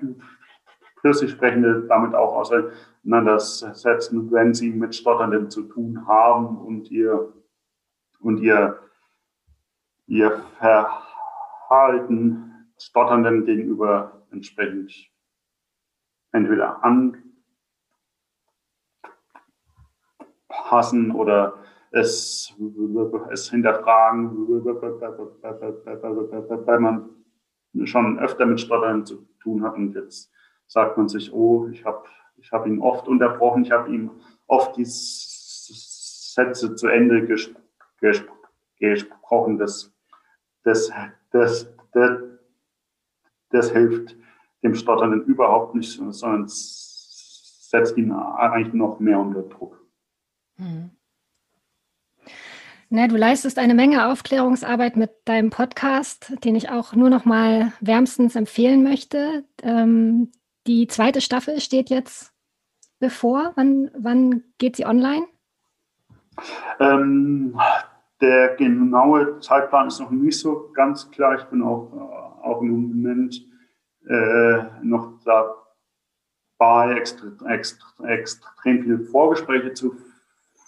flüssig 1.00 1.32
Sprechende 1.32 1.86
damit 1.88 2.14
auch 2.16 2.36
auseinandersetzen, 2.36 4.32
wenn 4.32 4.54
sie 4.54 4.72
mit 4.72 4.96
Stotternden 4.96 5.50
zu 5.50 5.64
tun 5.64 6.06
haben 6.08 6.58
und 6.58 6.92
ihr, 6.92 7.34
und 8.20 8.40
ihr, 8.40 8.80
ihr 10.08 10.44
Verhalten 10.58 12.46
Stotternden 12.78 13.46
gegenüber 13.46 14.24
entsprechend 14.32 14.94
entweder 16.32 16.84
anpassen 20.50 21.12
oder 21.12 21.56
es, 21.92 22.54
es 23.32 23.50
hinterfragen, 23.50 24.32
weil 26.66 26.80
man 26.80 27.19
schon 27.84 28.20
öfter 28.20 28.46
mit 28.46 28.60
Stottern 28.60 29.06
zu 29.06 29.28
tun 29.42 29.64
hat 29.64 29.76
und 29.76 29.94
jetzt 29.94 30.32
sagt 30.68 30.98
man 30.98 31.08
sich, 31.08 31.34
oh, 31.34 31.68
ich 31.70 31.86
habe 31.86 32.04
ich 32.38 32.52
hab 32.52 32.66
ihn 32.66 32.80
oft 32.80 33.08
unterbrochen, 33.08 33.64
ich 33.64 33.72
habe 33.72 33.92
ihm 33.94 34.12
oft 34.48 34.78
die 34.78 34.86
Sätze 34.86 36.76
zu 36.76 36.88
Ende 36.88 37.26
ges 37.26 37.54
ges 38.00 38.24
gesprochen. 38.80 39.58
Das, 39.58 39.94
das, 40.64 40.92
das, 41.32 41.68
das, 41.92 42.22
das 43.50 43.72
hilft 43.72 44.16
dem 44.64 44.76
Stotternden 44.76 45.24
überhaupt 45.26 45.76
nicht, 45.76 45.92
sondern 45.92 46.46
setzt 46.48 47.98
ihn 47.98 48.12
eigentlich 48.12 48.74
noch 48.74 49.00
mehr 49.00 49.20
unter 49.20 49.44
Druck. 49.44 49.80
Hm. 50.58 50.92
Na, 52.92 53.08
du 53.08 53.18
leistest 53.18 53.60
eine 53.60 53.76
Menge 53.76 54.08
Aufklärungsarbeit 54.08 54.98
mit 54.98 55.12
deinem 55.26 55.52
Podcast, 55.52 56.34
den 56.44 56.56
ich 56.56 56.72
auch 56.72 56.96
nur 56.96 57.12
noch 57.12 57.24
mal 57.24 57.72
wärmstens 57.82 58.36
empfehlen 58.36 58.82
möchte. 58.82 59.46
Ähm, 59.62 60.32
die 60.66 60.88
zweite 60.88 61.22
Staffel 61.22 61.62
steht 61.62 61.92
jetzt 61.92 62.34
bevor. 63.00 63.52
Wann, 63.56 63.92
wann 63.96 64.44
geht 64.58 64.76
sie 64.76 64.88
online? 64.88 65.28
Ähm, 66.80 67.56
der 68.22 68.56
genaue 68.56 69.40
Zeitplan 69.40 69.90
ist 69.90 70.00
noch 70.00 70.10
nicht 70.10 70.40
so 70.40 70.72
ganz 70.74 71.12
klar. 71.12 71.36
Ich 71.36 71.44
bin 71.44 71.62
auch, 71.62 71.94
äh, 71.94 72.48
auch 72.48 72.62
im 72.64 72.72
Moment 72.72 73.40
äh, 74.08 74.64
noch 74.82 75.14
dabei, 76.58 76.96
extre, 76.96 77.34
extre, 77.48 78.08
extrem 78.08 78.82
viele 78.82 79.00
Vorgespräche 79.02 79.74
zu 79.74 79.96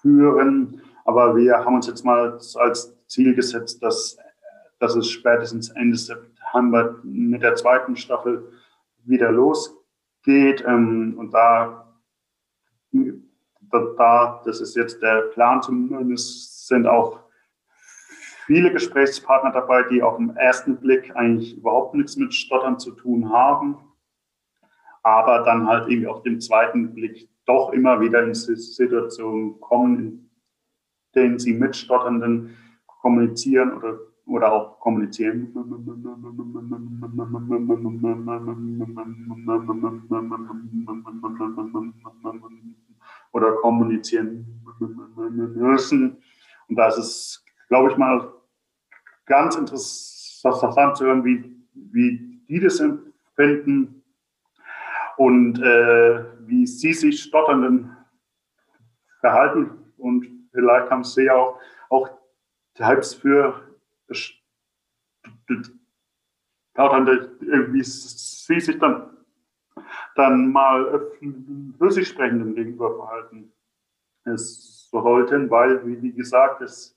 führen. 0.01 0.83
Aber 1.05 1.35
wir 1.35 1.57
haben 1.57 1.75
uns 1.75 1.87
jetzt 1.87 2.05
mal 2.05 2.39
als 2.55 2.95
Ziel 3.07 3.35
gesetzt, 3.35 3.81
dass, 3.83 4.17
dass 4.79 4.95
es 4.95 5.09
spätestens 5.09 5.69
Ende 5.69 5.97
September 5.97 6.99
mit 7.03 7.41
der 7.41 7.55
zweiten 7.55 7.95
Staffel 7.95 8.51
wieder 9.03 9.31
losgeht. 9.31 10.63
Ähm, 10.65 11.15
und 11.17 11.33
da, 11.33 11.87
da, 13.71 14.41
das 14.45 14.61
ist 14.61 14.75
jetzt 14.75 15.01
der 15.01 15.21
Plan 15.33 15.61
zumindest, 15.61 16.67
sind 16.67 16.87
auch 16.87 17.19
viele 18.45 18.71
Gesprächspartner 18.71 19.51
dabei, 19.51 19.83
die 19.83 20.03
auf 20.03 20.17
den 20.17 20.35
ersten 20.35 20.77
Blick 20.77 21.15
eigentlich 21.15 21.57
überhaupt 21.57 21.95
nichts 21.95 22.17
mit 22.17 22.33
Stottern 22.33 22.79
zu 22.79 22.91
tun 22.91 23.31
haben, 23.31 23.77
aber 25.03 25.43
dann 25.43 25.67
halt 25.67 25.89
irgendwie 25.89 26.07
auf 26.07 26.23
dem 26.23 26.39
zweiten 26.39 26.93
Blick 26.93 27.29
doch 27.45 27.71
immer 27.71 28.01
wieder 28.01 28.23
in 28.23 28.33
Situationen 28.33 29.59
kommen, 29.61 30.30
denen 31.15 31.39
sie 31.39 31.53
mit 31.53 31.75
Stotternden 31.75 32.55
kommunizieren 33.01 33.73
oder, 33.73 33.99
oder 34.25 34.51
auch 34.51 34.79
kommunizieren. 34.79 35.53
Oder 43.31 43.51
kommunizieren 43.61 44.61
müssen. 45.55 46.17
Und 46.67 46.75
da 46.75 46.87
ist 46.87 46.97
es, 46.97 47.45
glaube 47.67 47.91
ich 47.91 47.97
mal, 47.97 48.31
ganz 49.25 49.55
interessant 49.55 50.97
zu 50.97 51.05
hören, 51.05 51.23
wie, 51.23 51.55
wie 51.73 52.41
die 52.47 52.59
das 52.59 52.79
empfinden 52.79 54.03
und 55.17 55.61
äh, 55.61 56.25
wie 56.47 56.65
sie 56.65 56.93
sich 56.93 57.21
Stotternden 57.23 57.95
verhalten. 59.19 59.71
Und 59.97 60.40
vielleicht 60.51 60.89
haben 60.89 61.03
sie 61.03 61.29
auch, 61.29 61.59
auch 61.89 62.09
selbst 62.75 63.21
für 63.21 63.61
Stotternde 66.73 67.37
irgendwie 67.41 67.83
sie 67.83 68.59
sich 68.59 68.79
dann, 68.79 69.17
dann 70.15 70.51
mal 70.51 71.11
flüssig 71.77 72.07
sprechenden 72.07 72.55
gegenüber 72.55 72.95
verhalten. 72.95 73.51
Sollten, 74.23 75.49
weil, 75.49 75.85
wie, 75.85 76.11
gesagt, 76.11 76.61
es 76.61 76.95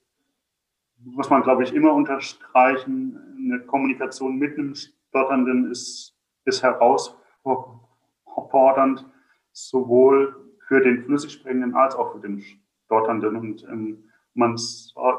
muss 1.05 1.31
man, 1.31 1.43
glaube 1.43 1.63
ich, 1.63 1.73
immer 1.73 1.93
unterstreichen, 1.93 3.21
eine 3.37 3.61
Kommunikation 3.61 4.37
mit 4.37 4.59
einem 4.59 4.75
Stotternden 4.75 5.71
ist, 5.71 6.17
ist 6.45 6.63
herausfordernd, 6.63 9.07
sowohl 9.53 10.51
für 10.67 10.81
den 10.81 11.05
Flüssigsprechenden 11.05 11.75
als 11.75 11.95
auch 11.95 12.13
für 12.13 12.21
den 12.21 12.43
Stotternden. 12.87 13.37
Und 13.37 13.65
ähm, 13.65 14.11
man, 14.35 14.57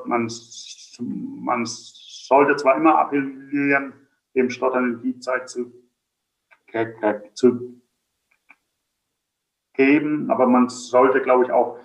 man, 0.06 0.30
man 1.00 1.66
sollte 1.66 2.56
zwar 2.56 2.76
immer 2.78 3.00
appellieren, 3.00 3.94
dem 4.36 4.50
Stotternden 4.50 5.02
die 5.02 5.20
Zeit 5.20 5.50
zu, 5.50 5.72
zu 7.34 7.82
geben, 9.74 10.30
aber 10.30 10.48
man 10.48 10.70
sollte, 10.70 11.22
glaube 11.22 11.46
ich, 11.46 11.52
auch 11.52 11.80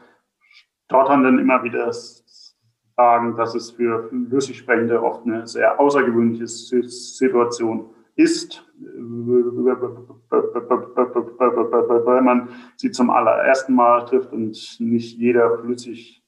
Stotternden 0.86 1.38
immer 1.38 1.62
wieder 1.62 1.92
sagen, 1.92 3.36
dass 3.36 3.54
es 3.54 3.70
für 3.70 4.08
Flüssigsprechende 4.08 5.02
oft 5.02 5.24
eine 5.24 5.46
sehr 5.46 5.78
außergewöhnliche 5.78 6.48
Situation 6.48 7.90
ist, 8.20 8.64
wenn 12.12 12.24
man 12.24 12.48
sie 12.76 12.90
zum 12.90 13.10
allerersten 13.10 13.74
Mal 13.74 14.04
trifft 14.04 14.32
und 14.32 14.76
nicht 14.80 15.18
jeder 15.18 15.58
flüssig 15.58 16.22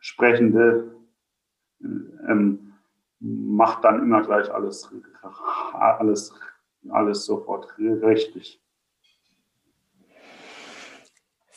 Sprechende 0.00 0.94
ähm, 1.80 2.72
macht 3.20 3.84
dann 3.84 4.02
immer 4.02 4.22
gleich 4.22 4.52
alles, 4.52 4.90
alles, 5.72 6.32
alles 6.88 7.24
sofort 7.24 7.76
richtig. 7.78 8.60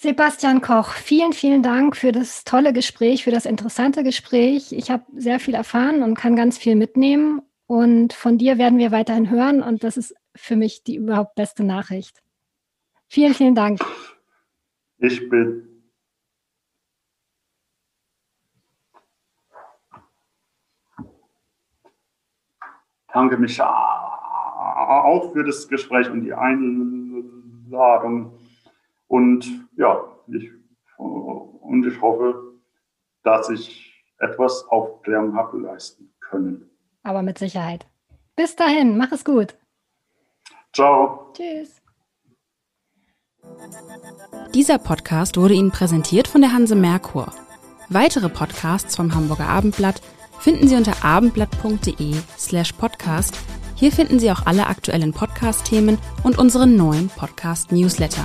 Sebastian 0.01 0.61
Koch, 0.61 0.93
vielen, 0.93 1.33
vielen 1.33 1.61
Dank 1.61 1.97
für 1.97 2.13
das 2.13 2.45
tolle 2.45 2.71
Gespräch, 2.71 3.25
für 3.25 3.31
das 3.31 3.45
interessante 3.45 4.01
Gespräch. 4.01 4.71
Ich 4.71 4.89
habe 4.89 5.03
sehr 5.17 5.41
viel 5.41 5.55
erfahren 5.55 6.03
und 6.03 6.15
kann 6.15 6.37
ganz 6.37 6.57
viel 6.57 6.77
mitnehmen. 6.77 7.41
Und 7.69 8.13
von 8.13 8.39
dir 8.39 8.57
werden 8.57 8.79
wir 8.79 8.91
weiterhin 8.91 9.29
hören. 9.29 9.61
Und 9.61 9.83
das 9.83 9.95
ist 9.95 10.15
für 10.35 10.55
mich 10.55 10.83
die 10.83 10.95
überhaupt 10.95 11.35
beste 11.35 11.63
Nachricht. 11.63 12.23
Vielen, 13.07 13.35
vielen 13.35 13.53
Dank. 13.53 13.79
Ich 14.97 15.29
bin. 15.29 15.67
Danke 23.13 23.37
mich 23.37 23.61
auch 23.61 25.31
für 25.31 25.43
das 25.43 25.67
Gespräch 25.67 26.09
und 26.09 26.21
die 26.21 26.33
Einladung. 26.33 28.33
Und 29.07 29.69
ja, 29.75 30.03
ich, 30.25 30.49
und 30.97 31.85
ich 31.85 32.01
hoffe, 32.01 32.55
dass 33.21 33.47
ich 33.51 34.03
etwas 34.17 34.67
Aufklärung 34.69 35.35
habe 35.35 35.59
leisten 35.59 36.11
können. 36.19 36.68
Aber 37.09 37.23
mit 37.23 37.39
Sicherheit. 37.39 37.87
Bis 38.35 38.55
dahin, 38.55 38.95
mach 38.95 39.11
es 39.11 39.25
gut. 39.25 39.55
Ciao. 40.73 41.33
Tschüss. 41.33 41.81
Dieser 44.53 44.77
Podcast 44.77 45.35
wurde 45.35 45.55
Ihnen 45.55 45.71
präsentiert 45.71 46.27
von 46.27 46.41
der 46.41 46.53
Hanse 46.53 46.75
Merkur. 46.75 47.33
Weitere 47.89 48.29
Podcasts 48.29 48.95
vom 48.95 49.15
Hamburger 49.15 49.49
Abendblatt 49.49 50.03
finden 50.39 50.67
Sie 50.67 50.75
unter 50.75 51.03
abendblatt.de 51.03 52.13
slash 52.37 52.73
podcast. 52.73 53.35
Hier 53.73 53.91
finden 53.91 54.19
Sie 54.19 54.29
auch 54.29 54.45
alle 54.45 54.67
aktuellen 54.67 55.11
Podcast-Themen 55.11 55.97
und 56.23 56.37
unseren 56.37 56.75
neuen 56.75 57.09
Podcast-Newsletter. 57.09 58.23